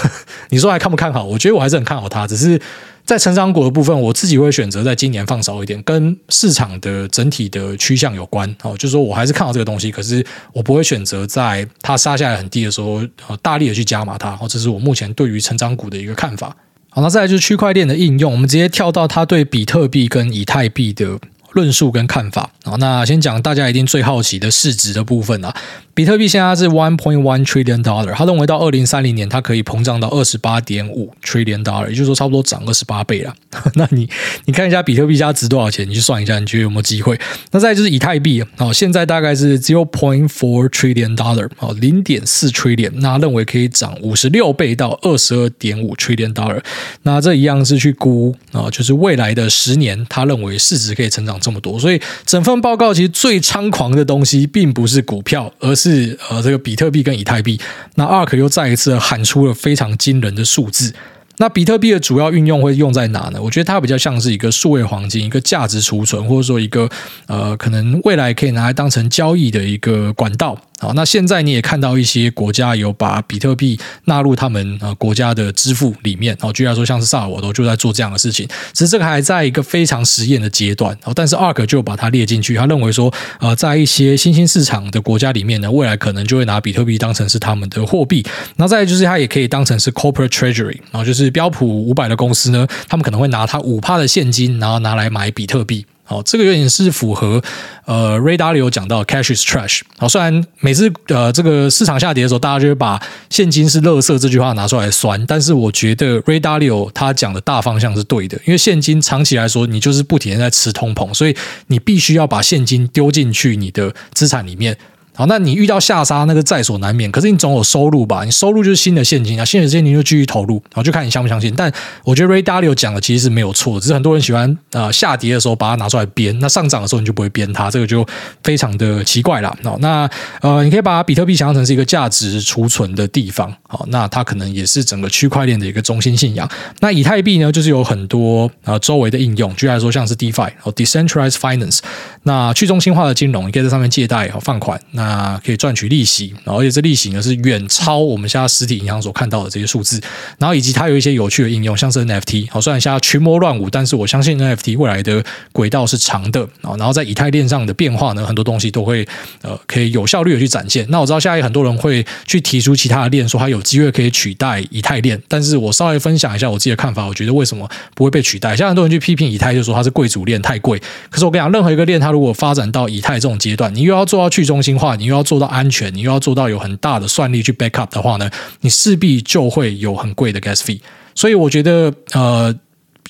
[0.50, 1.24] 你说还看不看好？
[1.24, 2.60] 我觉得我还是很看好它，只是
[3.04, 8.54] 在成长股的部分，我自己会选择在今年放少一点，跟市场的整体的趋向有关。
[8.62, 13.00] 哦，就是说我还是看好这个东西，可是我不会选择在它杀下来很低的时候，
[13.40, 14.32] 大力的去加码它。
[14.40, 16.54] 哦，这是我目前对于成长股的一个看法。
[16.98, 21.16] 好，那再来就是区块链的应用，我们直接跳到它对比特币跟以太币的
[21.52, 22.50] 论述跟看法。
[22.64, 25.54] 好，那先讲大家一定最好奇的市值的部分啊。
[25.94, 33.34] 比特币现在是 one point one trillion dollar，他认为到二零三零年它可以膨胀到二十八点五 trillion dollar，也就是说差不多涨二十八倍了。
[33.74, 34.08] 那你
[34.44, 35.88] 你看一下比特币现在值多少钱？
[35.88, 37.18] 你去算一下，你觉得有没有机会？
[37.50, 46.62] 那再就是以太币啊，现在大概是 zero point four trillion dollar，哦，零点四 trillion，那认为可以涨五十六倍到二十二点五 trillion dollar。
[47.02, 51.78] 那这一样是去估啊，就是未来的十年，他认为市值可以成长这么多。
[51.78, 57.60] 所以整份报告其实最猖狂的东西，并不是股票，而是呃，这个比特币跟以太币，
[57.94, 60.94] 那 ARK 又再一次喊出了非常惊人的数字。
[61.40, 63.40] 那比特币的主要运用会用在哪呢？
[63.40, 66.88] 我觉得它比较像是一个数位黄金，一个价值储存，或者说一个
[67.28, 70.60] 呃，可能未来可以拿来当成交易的一个管道。
[70.80, 76.36] 好，那现在你也看到一些国家有把比特币纳入他们呃国家的支付里面。
[76.40, 78.46] 好，举例来说，像是萨尔瓦多就在做这样的事情。
[78.72, 80.96] 只是这个还在一个非常实验的阶段。
[81.02, 82.54] 好，但是 ARK 就把它列进去。
[82.54, 88.24] 他认为说，呃，在一些新兴市场的国家里面呢，未来可能就会拿比特币当成是他们的货币。
[88.56, 90.78] 那再就是它也可以当成是 corporate treasury。
[90.92, 95.84] 然后就是标普五百的公司呢，他们可能会拿它五趴的现金，然后拿来买比特币。
[96.08, 97.42] 好，这个有点是符合
[97.84, 99.82] 呃，Ray Dalio 讲到 “cash is trash”。
[99.98, 114.78] 好，虽然每次呃这个市场下跌的时候，大家就会把“现金是垃圾”这句话拿出来酸，但是我觉得 Ray Dalio 他讲的大方向是对的，因为现金长期来说，你就是不停的在吃通膨，所以你必须要把现金丢进去你的资产里面。
[115.18, 117.10] 好，那你遇到下杀，那个在所难免。
[117.10, 118.22] 可是你总有收入吧？
[118.22, 121.52] 你收入就是新的现金啊，新的现金就继续投入，然后就看你相不相信。
[121.56, 121.72] 但
[122.04, 128.06] 我觉得 Ray Dalio 讲的其实是没有错，只是很多人喜欢呃下跌的时候把它拿出来编，那上涨的时候你就不会编它，这个就
[128.44, 129.52] 非常的奇怪了。
[129.64, 130.08] 好，那
[130.40, 133.52] 呃，你可以把比特币想象成是一个价值储存的地方。
[133.66, 136.48] 好，那它可能也是整个区块链的一个中心信仰。
[136.78, 141.80] 那以太币呢，就是有很多呃周围的应用，举例来说像是 DeFi 和 Decentralized Finance，
[142.28, 144.78] 那去中心化的金融，你可以在上面借贷和放款。
[144.90, 149.98] 那可以赚取利息，然后而且这利息呢是远超我们现在实体银行所看到的这些数字，
[150.36, 152.50] 然后以及它有一些有趣的应用，像是 NFT。
[152.50, 156.76] 好，虽然现在群魔乱舞，但是我相信 NFT 未来的轨道是长的啊。
[156.76, 159.08] 然后在以太链上的变化呢，很多东西都会
[159.40, 160.84] 呃可以有效率的去展现。
[160.90, 168.54] 那我知道现在很多人会去提出其他的链，说它有机会可以取代以太链，但是我稍微分享一下我自己的看法，我觉得为什么不会被取代？
[168.54, 170.78] 像很多人去批评以太，就说它是贵族链太贵。
[171.08, 174.96] 可是我跟你讲，任何一个链，它如如果发展到以太这种阶段，你又要做到去中心化。
[174.96, 178.28] 你又要做到安全，你又要做到有很大的算力去 backup 的话呢，
[178.62, 180.80] 你势必就会有很贵的 gas fee。
[181.14, 182.52] 所以我觉得，呃，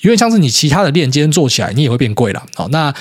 [0.03, 2.45] 因为像是你其他的链接做起来，你也会变贵了。
[2.53, 2.93] 好，那。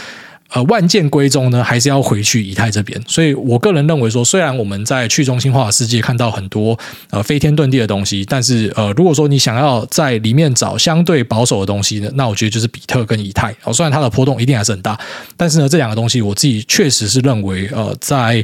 [0.51, 2.99] 呃，万剑归宗呢，还是要回去以太这边。
[3.07, 6.79] 所以我个人认为说，虽然我们在去中心化的世界看到很多
[7.11, 13.55] 呃飞天遁地的东西，但是呃，如果说你想要在里面找相对保守的东西呢，那我觉得就是比特跟以太。
[13.65, 14.99] 哦，虽然它的波动一定还是很大，
[15.37, 18.43] 但是呢，这两个东西我自己确实是认为，呃，在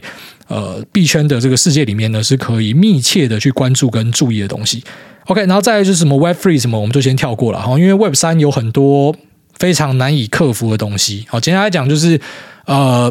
[0.48, 4.84] 呃币圈的这个世界里面呢，是可以密切的去关注跟注意的东西。
[5.28, 9.16] OK，然后再来就是什么 Web Three 什么，我们就先跳过了哈，因为 Web 三有很多。
[9.64, 11.24] 非常难以克服的东西。
[11.26, 12.20] 好，简单来讲就是，
[12.66, 13.10] 呃，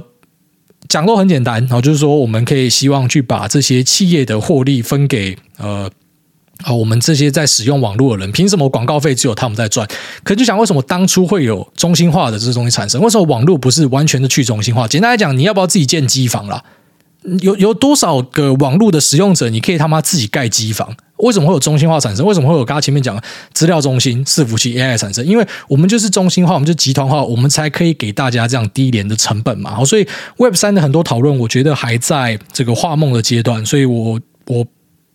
[0.88, 5.90] 讲都很简单，然后就是说我们可以希望去把这些企业的获利分给呃。
[6.64, 9.90] 啊，我们这些在使用网络的人，凭什么广告费只有他们在赚？
[10.24, 13.02] 可就想为什么当初会有中心化的这些东西产生？
[13.02, 14.88] 为什么网络不是完全的去中心化？
[14.88, 16.64] 简单来讲，你要不要自己建机房啦？
[17.42, 20.96] 有有多少个网络的使用者，你可以他妈自己盖机房？
[21.24, 22.26] 为什么会有中心化产生？
[22.26, 25.26] 为什么会有刚刚前面讲的资料中心、伺服器 AI 产生？
[25.26, 29.74] 因为我们就是中心化，我们就集团化，我们才可以给大家这样低廉的成本嘛。
[29.76, 30.08] 好，所以
[30.38, 34.66] Web 三的很多讨论，我觉得还在这个画梦的阶段，所以我我。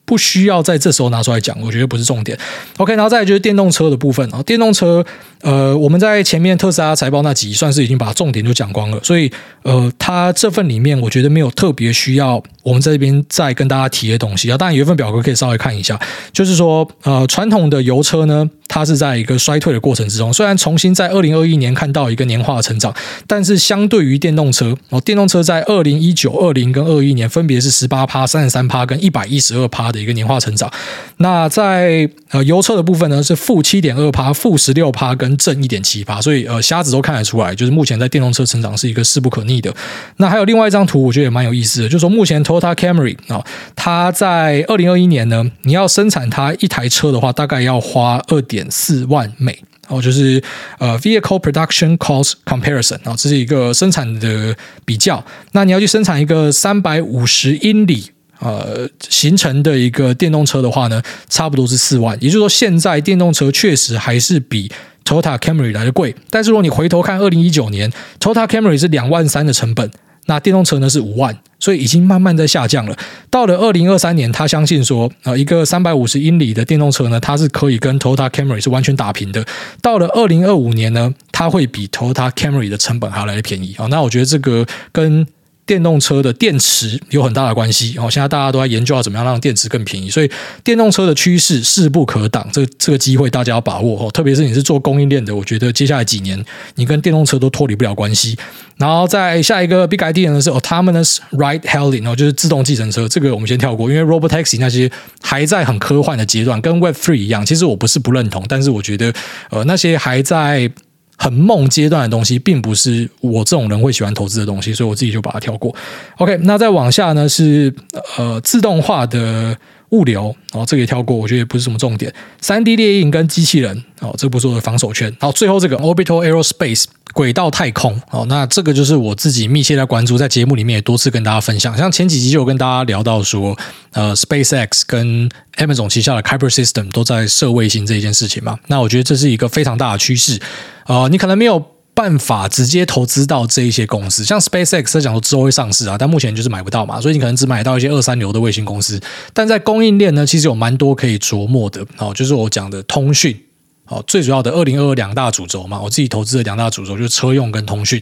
[0.08, 2.36] 不需要在这时候拿出来讲，我觉得不是重点。
[2.78, 5.04] OK，然后再来就是电动车的部分啊，电动车，
[5.42, 9.30] 呃，我们在前面特斯拉财报那集算是已经把重点就讲光了，所以
[9.64, 14.56] 呃，它这份里面我觉得没有特别需要我们在这边再跟大家提的东西啊。
[14.56, 16.00] 当然有一份表格可以稍微看一下，
[16.32, 22.94] 就是说呃，传统的油车呢，它是在一个衰退的过程之中，虽然重新在二零二一年看到一个年化的成长，
[23.26, 29.98] 但是相对于电动车哦，电动车在二零一九、二零跟二一年分别是十八趴、三十三趴跟一百一十二趴的。
[29.98, 30.72] 一个年化成长，
[31.16, 39.74] 那在呃油车的部分呢是负七点二趴、负十六趴跟正一点七趴，所以呃瞎子都看得出来，就是目前在电动车成长是一个势不可逆的。
[40.18, 49.56] 那还有另外一张图，我觉得也蛮有意思的，就是说目前 Toyota Camry 啊，它在二零二一年呢，你要生产它一台车的话，大概要花二点点四万美，
[49.88, 50.42] 哦，就是
[50.78, 55.24] 呃 Vehicle Production Cost Comparison 啊，这是一个生产的比较。
[55.52, 58.10] 那你要去生产一个三百五十英里。
[58.40, 62.16] 呃，形成的一个电动车的话呢，差不多是四万。
[62.20, 64.70] 也就是说，现在电动车确实还是比
[65.04, 66.14] Toyota Camry 来的贵。
[66.30, 69.90] 但是如果你回头看二零一九年，Toyota Camry 是两万三的成本，
[70.28, 72.96] 那电动车呢是五万，所以已经慢慢在下降了。
[73.30, 79.44] 到了二零二三年，他相信说，啊，一个三百五十英里的电动车呢，它是可以跟 Toyota Camry 是完全打平的。
[79.82, 83.86] 到了二零二五年呢，它会比 Toyota Camry 的成本还要来的便宜啊。
[83.86, 85.26] 那我觉得这个跟
[85.68, 90.30] 电动车的电池有很大的关系哦，现在大家都在研究要怎么样让电池更便宜，所以
[90.64, 94.10] 电动车的趋势势不可挡，这个这个机会大家要把握哦。
[94.10, 96.42] 特别是你是做供应链的，我觉得接下来几年
[96.76, 98.34] 你跟电动车都脱离不了关系。
[98.78, 107.44] 然后再下一个 big idea 呢是 autonomous ride hailing 哦，就是自动计程车，这个我们先跳过，因为 robotaxi 那些还在很科幻的阶段，跟 Web Three 一样。
[107.44, 109.12] 其实我不是不认同，但是我觉得
[109.50, 110.70] 呃那些还在。
[111.18, 115.74] 很梦阶段的东西，并不是我这种人会喜欢投资的东西，所以我自己就把它跳过。
[116.18, 117.74] OK，那再往下呢是
[118.16, 119.58] 呃自动化的
[119.90, 122.12] 物流哦，这个也跳过，我觉得也不是什么重点。
[122.40, 125.14] 三 D 列印跟机器人哦，这不是我的防守圈。
[125.20, 126.84] 好最后这个 Orbital Aerospace。
[127.14, 131.74] 轨道太空哦，那这个就是我自己密切在关注，在节目里面也多次跟大家分享。
[131.76, 133.58] 像前几集就有跟大家聊到说，
[133.92, 138.58] 呃，SpaceX 跟 Amazon 旗下的 Kuiper System 都在射卫星这一件事情嘛。
[138.66, 140.38] 那我觉得这是一个非常大的趋势。
[140.86, 141.64] 呃，你可能没有
[141.98, 149.00] 办法直接投资到这一些公司，像 SpaceX 在讲说之后会上市啊，但目前就是买不到嘛，所以你可能只买到一些二三流的卫星公司。
[149.32, 153.36] 但在供应链呢，其实有蛮多可以琢磨的哦，就是我讲的通讯。
[153.84, 158.00] 好，最主要的二零二二两大主轴嘛，我自己投资的两大主轴就是车用跟通讯。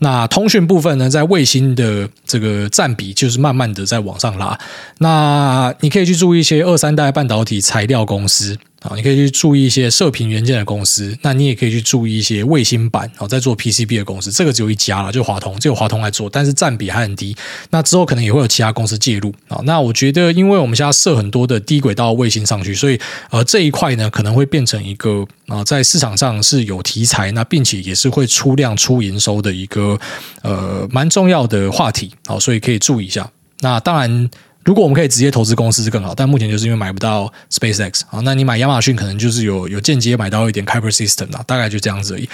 [0.00, 4.58] 那通讯部分呢，在卫星的这个占比就是慢慢的在往上拉。
[4.98, 8.58] 那你可以去注意一些二三代半导体材料公司。
[8.82, 14.30] 啊，你可以去注意一些射频元件的公司，那你也可以去注意一些卫星板，然后在做 PCB 的公司。
[14.30, 17.36] 这个只有一家了，就华通，只有华通来做，但是占比还很低。
[17.70, 19.60] 那之后可能也会有其他公司介入啊。
[19.64, 29.98] 那我觉得，因为我们现在设很多的低轨道卫星上去，所以呃这一块呢可能会变成一个啊在市场上是有题材，那并且也是会出量出营收的一个
[30.42, 33.28] 呃蛮重要的话题啊，所以可以注意一下。
[33.58, 34.30] 那当然。
[34.68, 42.28] 如果我们可以直接投资公司是更好，但目前就是因为买不到 SpaceX 啊，那你买亚马逊可能就是有有间接买到一点 Kuiper System 啊，大概就这样子而已。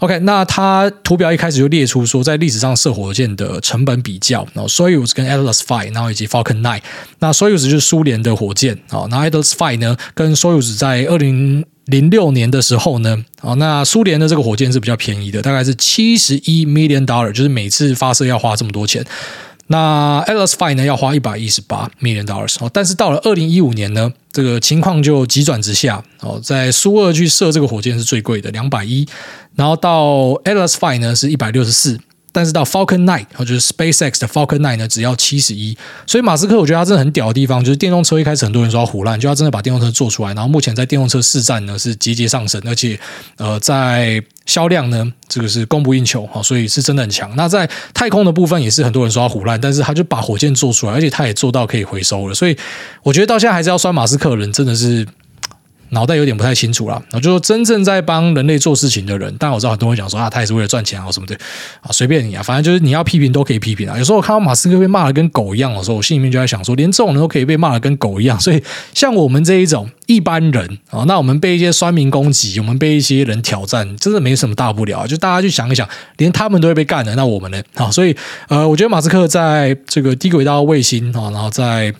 [0.00, 6.82] OK，那它图表一开始就列出说，在历史上射火箭的成本比较，然后 Soyuz 跟 Atlas Five，然后以及 Falcon 9。
[7.20, 19.02] 那 Soyuz 就是苏联的火箭啊，那 Atlas Five 呢跟 Soyuz 在二零零六年的时候呢，啊，那苏联的这个火箭是比较便宜的，大概是七十一 million dollar，就是每次发射要花这么多钱。
[19.68, 29.06] 那 Atlas V 呢，要花一百一十八 million dollars 哦，但是到了二零一五年呢，这个情况就急转直下哦，在苏二去射这个火箭是最贵的两百一，
[29.54, 31.98] 然后到 Atlas V 呢是一百六十四。
[32.32, 35.76] 但是到 Falcon Nine，就是 SpaceX 的 Falcon 9呢，只要七十一。
[36.06, 40.34] 所以马斯克我觉得他真的很屌的地方，就是电动车一开始很多人说要胡烂，就要真的把电动车做出来。
[40.34, 42.98] 然后目前在电动车市占呢是节节上升，而且
[43.36, 47.34] 呃在销量呢这个是供不应求哈，所以是真的很强。
[47.36, 52.34] 那在太空的部分也是很多人说要胡烂，但是他就把火箭做出来，而且他也做到可以回收了。
[52.34, 52.56] 所以
[53.02, 55.06] 我觉得到现在还是要酸马斯克的人真的是
[55.90, 56.94] 脑袋有点不太清楚了。
[57.10, 61.34] 然后就说真正在帮人类做事情的人，但我知道很多人讲说啊，他也是为了赚钱啊什么的
[61.80, 63.96] 啊，随便你啊，反正就是你要批评都可以批评啊。
[63.98, 68.62] 有时候我看到马斯克被骂的跟狗一样的时候，我心里面就在想说，连这种人都可以被骂的跟狗一样，所以
[68.94, 75.06] 像我们这一种一般人啊，那我们被一些酸民攻击，我们被一些人挑战，真的没什么大不了。
[75.06, 77.62] 就大家去想一想，连他们都会被干的，那我们呢？
[77.74, 78.16] 啊，所以
[78.48, 81.92] 呃，我觉得马斯克在这个低轨道卫星啊，然后在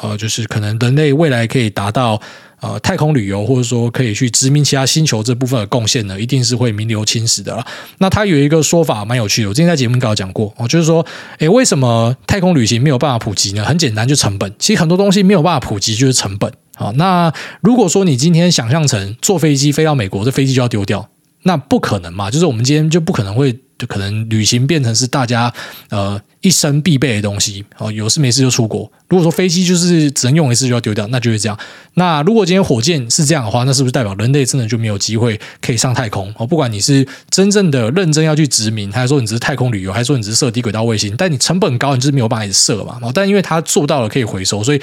[0.00, 2.20] 呃，就是可能人类未来可以达到。
[2.60, 7.64] 呃，太空旅游或者说可以去殖民其他星球这部分的贡献呢，一定是会名留青史的了。
[7.98, 11.04] 那他有一个说法蛮有趣的，我之前在节目里有讲过哦，就是说，
[11.38, 13.64] 诶，为什么太空旅行没有办法普及呢？
[13.64, 14.52] 很简单，就成本。
[14.58, 16.52] 其实很多东西没有办法普及，就是成本。
[16.74, 21.08] 好，那如果说你今天想象成坐飞机飞到美国，这飞机就要丢掉，
[21.42, 22.30] 那不可能嘛？
[22.30, 23.58] 就是我们今天就不可能会。
[23.78, 25.52] 就可能旅行变成是大家
[25.90, 28.90] 呃一生必备的东西哦，有事没事就出国。
[29.08, 31.58] 如果说飞机就是只能用一次就要丢掉，那就是这样。
[31.94, 36.32] 那如果今天火箭是这样的话，那是不是代表人类真的就没有机会可以上太空？
[36.38, 42.98] 哦，不管你是真正的认真要去殖民，还是说你只是太空旅游，还是说你只是设低轨道卫星，但你成本高，你就是没有办法设嘛。
[43.02, 44.80] 哦，但因为它做到了可以回收，所以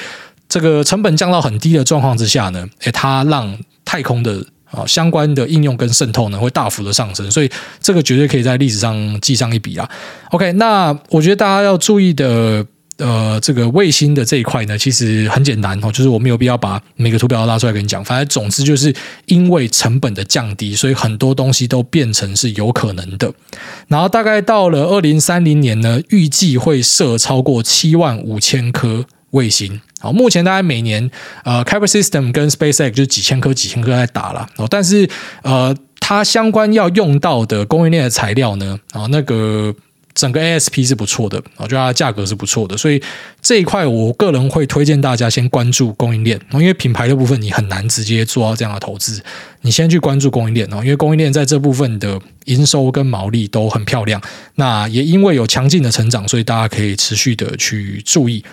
[0.48, 4.46] 这个成本降到很低的状况之下呢，诶，它让太空的。
[4.74, 7.50] 啊，相关的应用跟渗透呢，会大幅的上升，所以
[7.80, 9.88] 这个绝对可以在历史上记上一笔啊。
[10.32, 12.66] OK，那我觉得大家要注意的，
[12.98, 18.92] 呃，这个卫星的这一块呢，其实很简单哦，就是我没有必要把每个图表都拉出来跟你讲，反正总之就是
[19.28, 23.32] 因为成本的降低，所以很多东西都变成是有可能的。
[23.88, 29.06] 然后大概到了二零三零年呢，预计会设超过七万五千颗。
[29.34, 31.10] 卫星好，目前大概每年
[31.46, 35.10] 呃，Casper System 跟 SpaceX 就几千颗、几千颗在打了哦，但是
[35.44, 39.74] 呃，它相关要用到的供应链的材料呢，啊，那个
[40.14, 43.02] 整个 ASP 是不错的啊，就它的价格是不错的，所以
[43.42, 49.24] 这一块我个人会推荐大家先关注供应链，因为品牌的部分你很难直接做到这样的投资，
[49.62, 54.22] 你先去关注供应链哦，因为供应链在这部分的营收跟毛利都很漂亮，
[54.56, 58.44] 那也因为有强劲的成长，所以大家可以持续的去注意。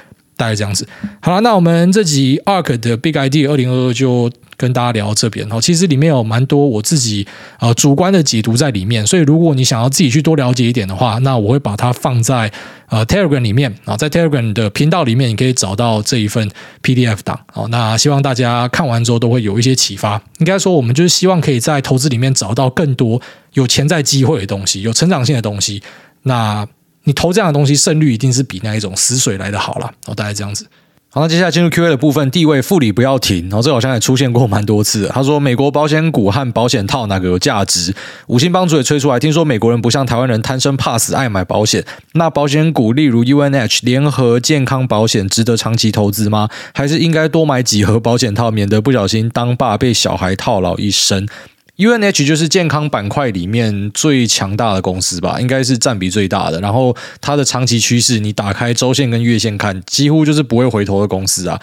[0.40, 0.88] 大概这样子，
[1.20, 5.60] 好了，那我们这集 ARK 的 Big ID 二零二二就跟大家聊到这边哦。
[5.60, 7.26] 其实里面有蛮多我自己
[7.58, 12.50] 呃主观的解读在里面，所以如果你想要自己去多了解一点的话，那我会把它放在
[12.88, 16.50] 呃 Telegram 里面啊，在 Telegram 的频道里面，你可以找到这一份
[16.82, 17.68] PDF 档哦。
[17.68, 20.20] 那希望大家看完之后都会有一些启发。
[20.38, 23.20] 应该说，我们就是希望可以在投资里面找到更多
[23.52, 25.82] 有潜在机会的东西，有成长性的东西。
[26.22, 26.66] 那
[27.04, 29.90] 你投这样的东西，胜率一定是比那一种死水来的好了。
[30.06, 30.66] 哦，大概这样子。
[31.12, 32.30] 好，那接下来进入 Q&A 的部分。
[32.30, 35.10] 地位副理不要停，然后这好像也出现过蛮多次。
[35.12, 37.92] 他说：“美国保险股和保险套哪个有价值？”
[38.28, 39.18] 五星帮主也吹出来。
[39.18, 46.48] 听说美国人不像台湾人贪生怕死爱买保险，那保险股例如 UNH 联合健康保险值得长期投资吗？
[46.72, 51.26] 还是应该多买几盒保险套，免得不小心当爸被小孩套牢一生
[51.80, 56.60] ？UNH 就是健康板块里面最强大的公司吧，应该是占比最大的。
[56.60, 61.58] 然后它的长期趋势，你打开周线跟月线看，几乎就是不会回头的公司啊。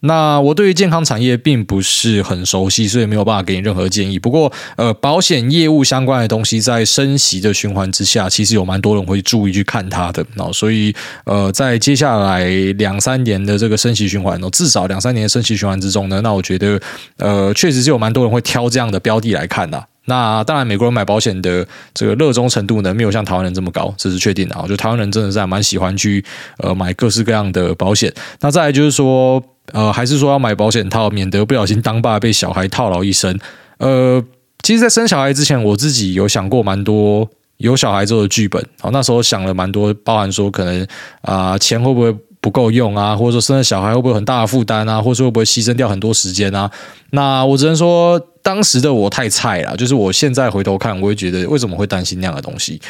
[0.00, 4.16] 那我对于健康产业并不是很熟悉，所以没有办法给你任何建议。
[4.16, 10.24] 不过，呃，保险业务相关的东西在升息的循环之下，其实有蛮多人会注意去看它的。
[10.34, 10.94] 那所以，
[11.24, 12.44] 呃，在接下来
[12.78, 16.80] 两三年的这个升息循环，至少两三年升息循环之中呢，那我觉得，
[17.16, 19.84] 呃，确实是有蛮多人会挑这样的标的来看的。
[20.04, 24.64] 那当然，美国人买保险的这个热衷程度呢，没有像台湾人这么高，这是确定的啊。
[24.68, 26.24] 就台湾人真的是还蛮喜欢去
[26.58, 28.14] 呃买各式各样的保险。
[28.40, 29.42] 那再来就是说。
[29.72, 33.38] 呃，还是说要买保险套，免得不小心当爸被小孩套牢一生。
[33.78, 34.22] 呃，
[34.62, 38.64] 其实，在生小孩之前，我自己有想过蛮多有小孩之后的剧本。
[38.80, 40.82] 好，那时候想了蛮多，包含说可能
[41.22, 46.70] 啊、呃，钱会不会不够用啊，或者说生了小孩会不会很大的负担啊，或者说会不会牺牲掉很多时间啊？
[47.10, 49.76] 那我只能说，当时的我太菜了。
[49.76, 52.80] 就是我现在回头看，我会觉得为什么会担心那样的东西？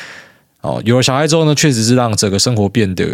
[0.60, 3.04] 哦，有了小孩之后呢，确实是让整个生活变得。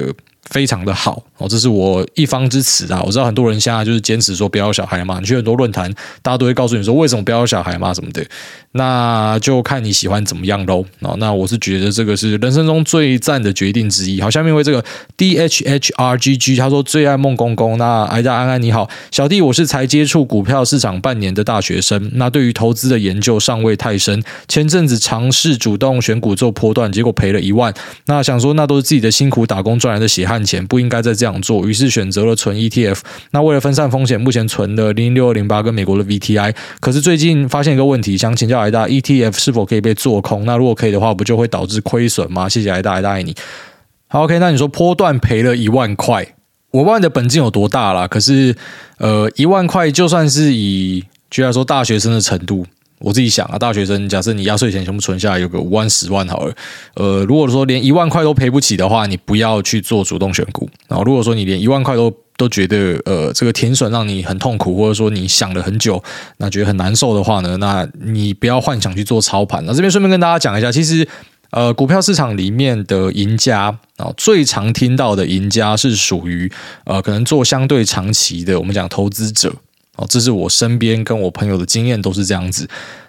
[0.51, 3.03] 非常的好哦，这是我一方之词啊！
[3.05, 5.93] 我知道很多人现在就是坚持说不要小孩嘛，你去很多论坛，
[6.23, 8.25] 大家都会告诉你说为什么不要小孩嘛什么的，
[8.73, 10.85] 那就看你喜欢怎么样喽。
[11.01, 14.21] 哦，那我是觉得这个是人生中最赞的决定之一。
[14.21, 14.85] 好，下面为这个
[15.17, 17.79] D H H R G G，他说最爱梦公公。
[17.79, 24.23] 那挨大安安你好，小弟我是才接触股票市场半年的大学生，那对于投资的研究尚未太深。
[24.47, 27.73] 前阵子尝试主动选股做波段，结果赔了一万。
[28.07, 30.34] 那想说那都是自己的辛苦打工赚来的血汗。
[30.35, 32.99] 赚钱不应该再这样做，于是选择了存 ETF。
[33.31, 36.53] 那为了分散风险，目前存的零六二零八跟美国的 VTI。
[36.81, 40.45] 可是最近发现一个问题，想请教癌大，ETF 是否可以被做空？
[40.45, 42.49] 那如果可以的话，不就会导致亏损吗？
[42.49, 43.33] 谢谢癌大，癌大爱你。
[44.09, 46.27] 好，OK，那你说波段赔了一万块，
[46.73, 48.09] 我问你的本金有多大啦？
[48.09, 48.57] 可是，
[48.99, 52.67] 呃，一万块就算是以居然说大学生的程度。
[53.01, 56.55] 我自己想啊，大学生假设你压岁钱全部存下来有个五万、十万好了，
[56.95, 60.69] 呃，如果说连一万块都赔不起的话，你不要去做主动选股。
[60.89, 66.03] 然后如果说你连一万块都都觉得呃这个停损让你很痛苦，或者说你想了很久，
[66.39, 69.63] 那觉得很难受的话呢，那你不要幻想去做操盘。
[69.67, 71.07] 那这边顺便跟大家讲一下，其实
[71.51, 76.51] 呃股票市场里面的赢家啊，最常听到的赢家是属于
[76.85, 79.53] 呃可能做相对长期的，我们讲投资者。
[79.97, 82.69] 哦，这是我身边跟我朋友的经验，都是这样子。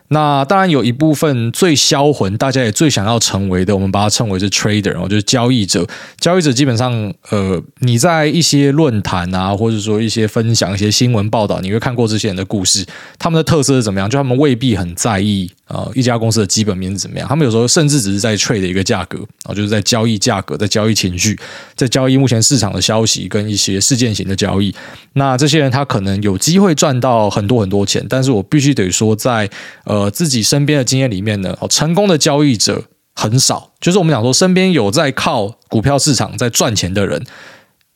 [0.09, 5.83] 那当然有一部分最销魂，大家也最想要成为的，我们把它称为是 trader，就是交易者。
[6.19, 12.86] 交易者基本上，呃，你在一些论坛啊，或者说一些分享、一些新闻报道，你会看过这些人的故事。
[13.17, 14.07] 他们的特色是怎么样？
[14.07, 17.28] 就他们未必很在意呃一家公司的基本面是怎么样。
[17.28, 21.39] 他们有时候甚至只是在 trade 的一个价格啊，就是在交易价格，在交易情绪，
[21.76, 24.74] 在交易目前市场的消息跟一些事件型的交易。
[25.13, 29.49] 那这些人他可能有机会赚到很多很多钱，但是我必须得说在，在
[29.86, 33.72] 呃自己身边的经验里面呢，成功的交易者很少。
[33.80, 37.24] 就是我们讲说，身边有在靠股票市场在赚钱的人，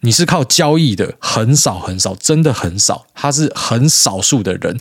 [0.01, 4.79] 你是靠交易的，很少很少，真的很少，他是很少数的人。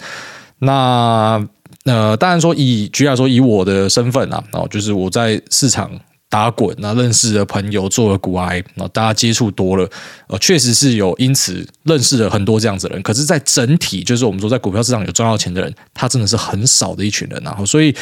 [0.61, 1.47] 那
[1.89, 5.91] 呃，当然说以举例来说，以我的身份啊，然后就是我在市场。
[6.31, 9.89] 打滚，那认识的朋友做了股癌，那大家接触多了，
[10.27, 13.03] 呃，确实是有因此认识了很多这样子的人。
[13.03, 17.43] 可是，在整体，就是我们说在股票市场有赚到钱的人，他真的是很少的一群人。
[17.43, 17.95] 然后，所以，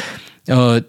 [0.46, 0.82] 呃，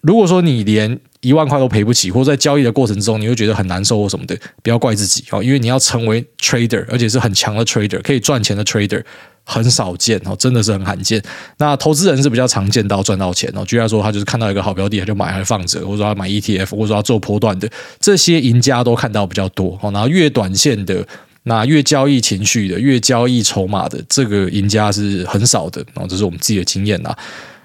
[0.00, 9.04] 如果说你连一万块都赔不起，或在交易的过程中你会觉得很难受或什么的，不要怪自己哦，因为你要成为 trader，而且是很强的 trader，可以赚钱的 trader。
[9.50, 11.20] 很少见哦，真的是很罕见。
[11.58, 13.64] 那投资人是比较常见到赚到钱哦。
[13.66, 19.90] 居然说，他就是看到一个好标的，他就买还放着，或者说他买 ETF，或者说他做波段的，这些赢家都看到比较多哦。
[19.90, 21.04] 然后越短线的，
[21.42, 26.06] 那越交易情绪的，越交易筹码的，这个赢家是很少的哦。
[26.08, 27.12] 这是我们自己的经验呐。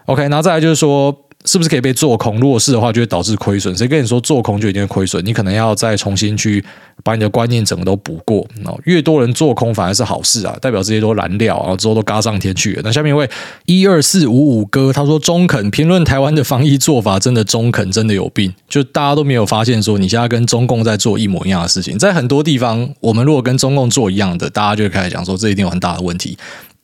[0.08, 1.16] OK，然后再来就是说。
[1.46, 2.40] 是不是可以被做空？
[2.40, 3.76] 如果是的话，就会导致亏损。
[3.78, 5.24] 谁跟你说做空就一定会亏损？
[5.26, 6.64] 你可能要再重新去
[7.04, 8.46] 把你的观念整个都补过。
[8.86, 12.82] 越多人做空反而是好事啊，代表这些都燃料，然后之后都嘎上天去了。
[12.84, 13.30] 那下面一位
[13.66, 18.54] 一二四五五哥他说：中肯评论台湾的防疫做法真的中肯，真的有病。
[18.68, 21.98] 就大家都没有发现说你现在跟中共在做一模一样的事情。
[21.98, 26.38] 在很多地方，我们如果跟中共做一样的，大家就会开始讲说这一定有很大的问题。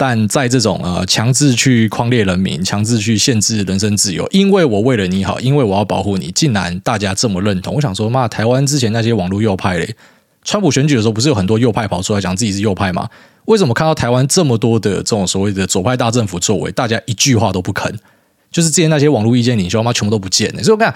[0.04, 7.76] 但在这种呃强制去框列人民、强制去限制人身自由，因为我为了你好，因为我要保护你，竟然大家这么认同。
[7.76, 9.96] 我想说，妈，台湾之前那些网络右派嘞，
[10.44, 13.08] 川普选举的时候不是有很多右派跑出来讲自己是右派吗？
[13.46, 17.96] 为什么看到台湾这么多的这种所谓的左派大政府作为，大家一句话都不肯？
[18.50, 20.64] 就是之前那些网络意见领袖，妈全部都不见了。
[20.64, 20.92] 所以我看。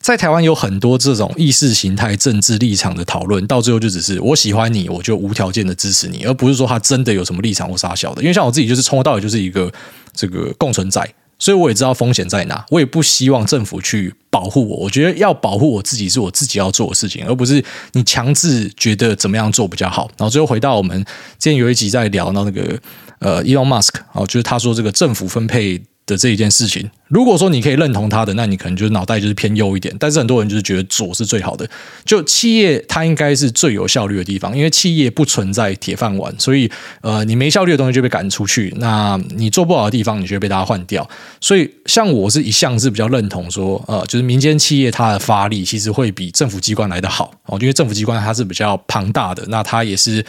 [0.00, 8.22] 在台湾有很多这种意识形态、政治立场的讨论，到最后就只是我喜欢你，我就无条件的支持你，而不是说他真的有什么立场或杀小的。
[8.22, 9.70] 因为像我自己就是从头到尾就是一个
[10.14, 11.06] 这个共存在，
[11.38, 14.76] 所以我也知道风险在哪，我也不希望政府去保护我。
[14.76, 20.08] 我觉得要保护我自己是我自己要做的事情，而不是你强制觉得怎么样做比较好。
[20.16, 21.04] 然后最后回到我们
[21.38, 22.78] 之前有一集在聊到那个
[23.18, 25.82] 呃，Elon Musk 哦，就是他说这个政府分配。
[26.08, 29.94] 的这一件事情，如果说你可以认同他的，那你可能就是脑袋就是偏右一点。
[30.00, 31.68] 但是很多人就是觉得左是最好的。
[32.04, 36.68] 就企业它应该是最有效率的地方，因为企业不存在铁饭碗，所以
[37.02, 38.74] 呃，你没效率的东西就被赶出去。
[38.78, 41.08] 那你做不好的地方，你就会被大家换掉。
[41.40, 50.24] 所以像我是一向是比较认同说，呃，就是民间企业它的发力其实会比政府机关来得好哦，因为政府机关它是比较庞大的，那它也是。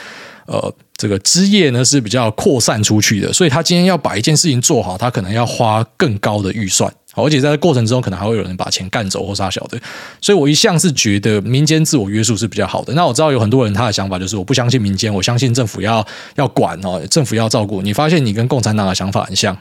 [0.50, 9.80] 呃，这个枝叶呢是比较扩散出去的，所以他今天要把一件事情做好，他可能要花更高的预算，而且在过程中可能还会有人把钱干走或杀小的。
[10.20, 12.92] 所以我一向是觉得民间自我约束是比较好的。
[12.96, 17.84] 那我知道有很多人他的想法就是我不相信民间，我相信政府要要管哦，政府要照顾。
[17.84, 19.56] 你发现你跟共产党的想法很像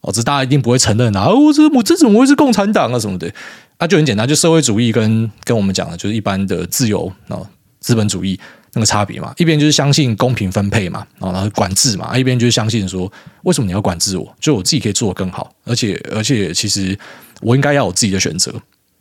[0.00, 3.32] 哦，这大家一定不会承认啊，我这我这怎么会是共产党啊什么的？
[3.78, 7.38] 那就很简单，就社会主义跟跟我们讲的就是一般的自由啊
[7.84, 8.40] 资本主义。
[8.76, 13.08] 那个差别嘛，一边就是相信公平分配嘛，然后管制嘛，一边就是相信说，
[13.44, 14.34] 为什么你要管制我？
[14.40, 16.98] 就我自己可以做得更好，而且而且其实
[17.40, 18.52] 我应该要有自己的选择。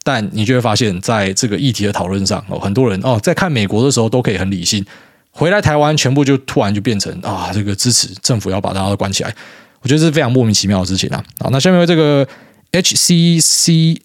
[0.03, 4.85] 但你就会发现，在这个议题的讨论上，哦，很多人哦，在看美国的时候都可以很理性，
[5.31, 9.35] 回来台湾全部就突然就变成啊，这个支持政府要把大家都关起来，
[9.81, 11.23] 我觉得是非常莫名其妙的事情啊。
[11.39, 12.27] 好，那下面这个
[12.73, 13.99] HCC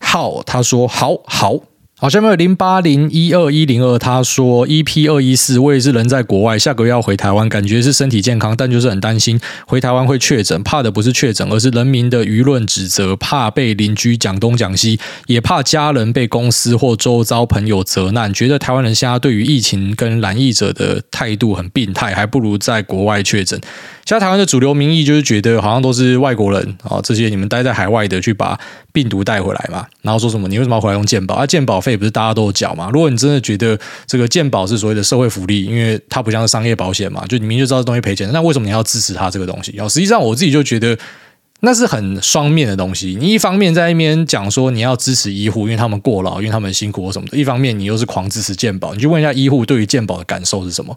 [0.00, 1.54] 号他说好好。
[1.98, 23.58] 好，下面有零八零一二一零二，他说 EP 二一四，我也是人在国外，下个月要回台湾，感觉是身体健康，但就是很担心回台湾会确诊，怕的不是确诊，而是人民的舆论指责，怕被邻居讲东讲西，也怕家人被公司或周遭朋友责难，觉得台湾人现在对于疫情跟染疫者的态度很病态，还不如在国外确诊。
[24.06, 28.58] 现在台湾的主流民意就是觉得好像都是外国人啊，这些你们待在海外的去把
[28.92, 31.44] 病毒带回来嘛，然后说什么你为什么要回来用健保啊？
[31.44, 32.88] 健保费不是大家都有缴嘛？
[32.92, 39.72] 如果你真的觉得这个健保是所谓的社会福利，因为它不像是商业保险嘛，就你明明就知道这东西赔钱，那为什么你要支持它这个东西？
[39.76, 40.96] 然后实际上我自己就觉得。
[41.60, 43.16] 那是很双面的东西。
[43.18, 48.92] 你一方面在那边讲说你要支持医护，因为他们过劳，因为他们辛苦什么的；一方面你又是狂支持健保。
[48.92, 50.94] 你去问一下医护对于健保的感受是什么？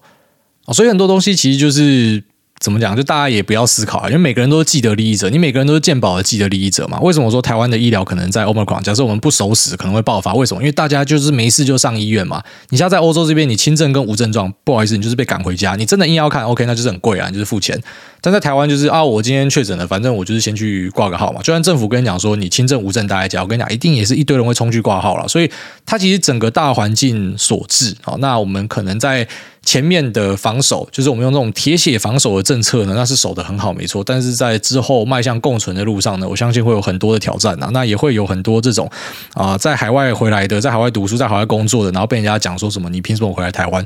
[0.74, 2.22] 所以很多东西其实就是。
[2.60, 2.96] 怎么讲？
[2.96, 7.00] 就大家也不要思考啊，因为每个人都是既得利益者，你每个人都是健保的既得利益者嘛。
[7.00, 8.82] 为什么我说台湾的医疗可能在 Omicron？
[8.82, 10.34] 假设我们不守时，可能会爆发。
[10.34, 10.62] 为什么？
[10.62, 12.44] 因为大家就是没事就上医院嘛。
[12.70, 15.76] 你像在欧洲这边，你轻症跟无症状，不好意思，你就是被赶回家。
[15.76, 17.82] 你真的硬要看，OK，那就是很贵啊，就是付钱。
[18.20, 21.40] 但在台湾就是啊，我今天确诊了，反正我就是先去挂个号嘛。
[21.40, 25.26] 就算政府跟你讲说你轻症无症待在家，我跟你讲，一定也是一堆人会冲去挂号了。
[25.28, 25.50] 所以
[25.86, 28.16] 它其实整个大环境所致啊。
[28.20, 29.26] 那我们可能在。
[29.64, 34.04] 前面的防守就是我们用这种铁血防守的政策呢，那是守得很好，没错。
[34.04, 37.70] 但是在之后迈向共存的路上呢，我相信会有很多的挑战啊。
[37.72, 38.90] 那也会有很多这种
[39.34, 43.86] 啊，在海外回来的，在海外读书、在海外工作的，然后被人家讲说什么“你凭什么回来台湾？”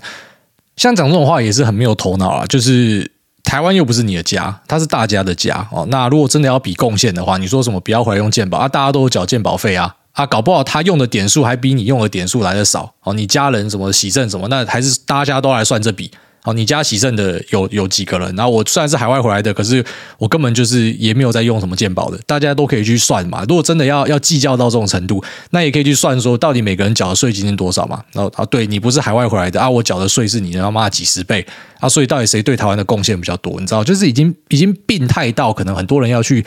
[0.78, 2.46] 像讲这种话也是很没有头脑啊。
[2.46, 3.12] 就是
[3.44, 5.86] 台湾又不是你的家，它是大家的家哦。
[5.90, 8.68] 那如果真的要比贡献的话，你说什么不要回来用健保啊？
[8.68, 9.96] 大家都有缴健保费啊。
[10.14, 13.14] 啊，搞不好他用的点数还比你用的点数来的少哦。
[13.16, 16.12] 你家人什么洗肾什么，那还是大家都来算这笔
[16.44, 16.54] 哦。
[16.54, 18.36] 你家洗肾的有有几个人？
[18.36, 19.84] 然后我虽然是海外回来的，可是
[20.20, 22.20] 我根本就是也没有在用什么健保的。
[22.28, 23.44] 大家都可以去算嘛。
[23.50, 28.04] 如果真的要要计较到这种程度，那也可以去算说，到底每个人缴的税金是多少嘛？
[28.12, 31.44] 然后啊，对你不是海外回来的啊，我缴的税是你他妈几十倍
[31.80, 31.90] 啊。
[31.90, 33.60] 所以到底谁对台湾的贡献比较多？
[33.60, 36.46] 你知道，就是已经已经病态到可能很多人要去。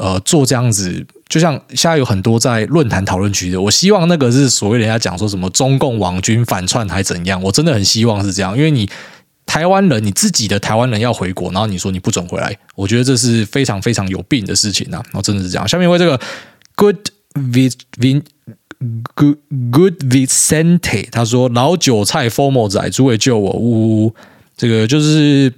[0.00, 8.88] 呃，做这样子，就像现在有很多在论坛讨论区的，我希望那个是所谓人家讲说什么中共网军反串还怎样，我真的很希望是这样，因为你
[9.44, 15.68] 台湾人，你自己的台湾人要回国，然后你说你不准回来，我觉得这是非常非常有病的事情啊，然后真的是这样。
[15.68, 16.18] 下面为这个
[16.76, 16.96] Good
[17.34, 18.22] Vin Vin
[19.14, 19.36] Good
[19.70, 24.14] Good Vicente，他说老韭菜 FOMO 仔，诸位救我，呜呜，
[24.56, 25.52] 这个就是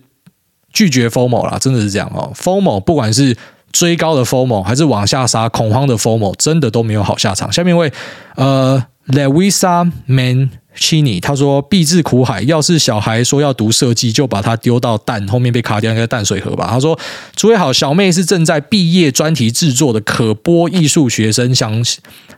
[0.73, 3.37] 拒绝 FOMO 啦，真的是这样哦，FOMO 不管是。
[3.73, 7.51] 追高的 FOMO 还是往下杀恐慌的 FOMO，真的都没有好下场。
[7.53, 7.93] 下面一位，
[8.37, 10.51] 呃，Lewisa Man。
[10.81, 16.99] 七你他说：“必至苦海，要是小孩说要读设计，就把他丢到淡后面被卡掉那个淡水河吧。”他说
[17.37, 21.85] ：“诸位好，小妹是正在毕业专题制作的可播艺术学生，想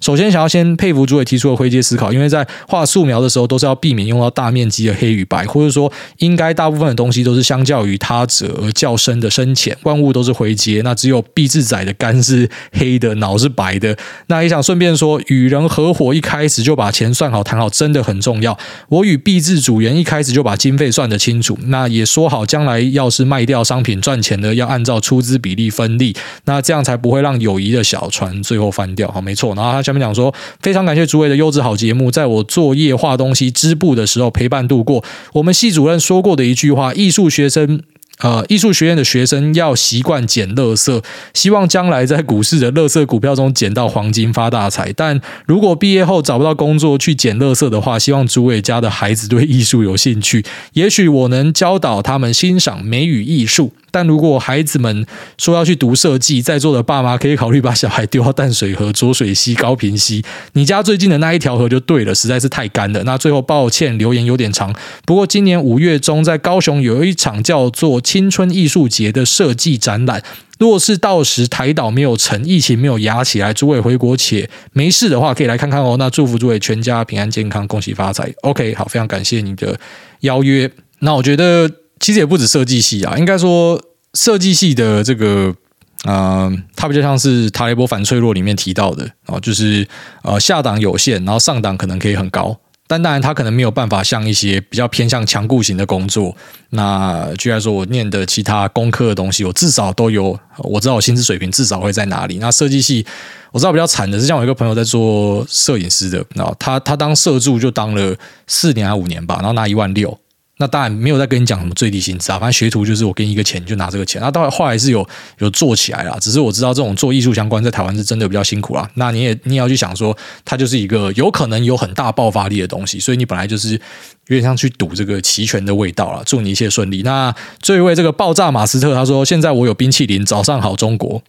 [0.01, 13.97] 首先想要先佩服诸位提出的灰阶思考，因为在画素描的时候都是要避免用到大面积的黑与白，或者说应该大部分的东西都是相较于他者而较深的深浅，万物都是灰阶，那只有毕至仔的肝是黑的，脑是白的。
[14.27, 18.57] 那也想顺便说，与人合伙一开始就把钱算好谈好，真的很。”重重要。
[18.89, 26.17] 我与毕制组员一开始就把经费算得清楚，那也说好，将来要是卖掉商品赚钱的，要按照出资比例分利，
[26.47, 29.11] 那这样才不会让友谊的小船最后翻掉。
[29.11, 29.55] 好，没错。
[29.55, 35.05] 然后他下面讲说，非常感谢诸位的优质好节目，在我作业画东西织布的时候陪伴度过。
[35.35, 37.83] 我们系主任说过的一句话：艺术学生。
[38.19, 41.03] 呃，艺术学院的学生要习惯捡垃圾，
[41.35, 44.93] 希望将来在股市的垃圾股票中捡到黄金发大财。
[44.93, 50.45] 但如果毕业后找不到工作去捡垃圾的话，希望诸位家的孩子对艺术有兴趣，
[50.75, 53.73] 也许我能教导他们欣赏美与艺术。
[53.95, 55.05] 但如果孩子们
[55.37, 60.25] 说要去读设计，在座的爸妈可以考虑把小孩丢到淡水河、浊水溪、高屏溪。
[60.55, 63.03] 你家最近的那一条河就对了，实在是太干了。
[63.05, 64.75] 那最后抱歉，留言有点长。
[65.05, 70.23] 不过今年五月中在高雄有一场叫做青春艺术节的设计展览。
[70.59, 75.97] 若是到时台岛没有成，疫情没有压起来，诸位回国且没事的话，可以来看看哦。
[75.99, 78.33] 那祝福诸位全家平安健康，恭喜发财。
[78.43, 79.79] OK，好，非常感谢你的
[80.21, 80.71] 邀约。
[80.99, 81.71] 那我觉得。
[82.01, 83.81] 其实也不止设计系啊，应该说
[84.15, 85.55] 设计系的这个，
[86.03, 89.87] 呃，它比较像是塔雷波反脆弱里面提到的啊，就是
[90.25, 92.59] 呃下档有限，然后上档可能可以很高，
[92.93, 96.37] 但当然他可能没有办法像一些比较偏向强固型的工作。
[96.69, 102.37] 那居然说我念的其他工科的东西，我至少都有，我知道我薪资水平至少会在哪里。
[102.37, 103.07] 那设计系
[103.51, 108.15] 我知道比较惨的是，像我一个朋友在做摄影师的，然后他他当社助就当了
[108.47, 110.19] 四年还五年吧，然后拿一万六。
[110.63, 114.23] 那当然没有在跟你讲什么最低薪资啊，反正学徒就是我给你一个钱，你就拿这个钱。
[114.23, 115.05] 那当然后来是有
[115.39, 118.89] 有做起来了，只是我知道这种做艺术相关在台湾是真的比较辛苦啦。
[118.95, 123.81] 那你也你也要去想说，它就是一个有可能有很大爆发力的东西，所以你本来就是有
[124.29, 126.23] 点像去赌这个期权的味道了。
[126.25, 127.03] 祝你一切顺利。
[127.03, 131.21] 那最后一位这个爆炸马斯特他说，现在我有冰淇淋，早上好中国。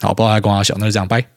[0.00, 1.35] 好，不知道他跟我小，那就这样，拜。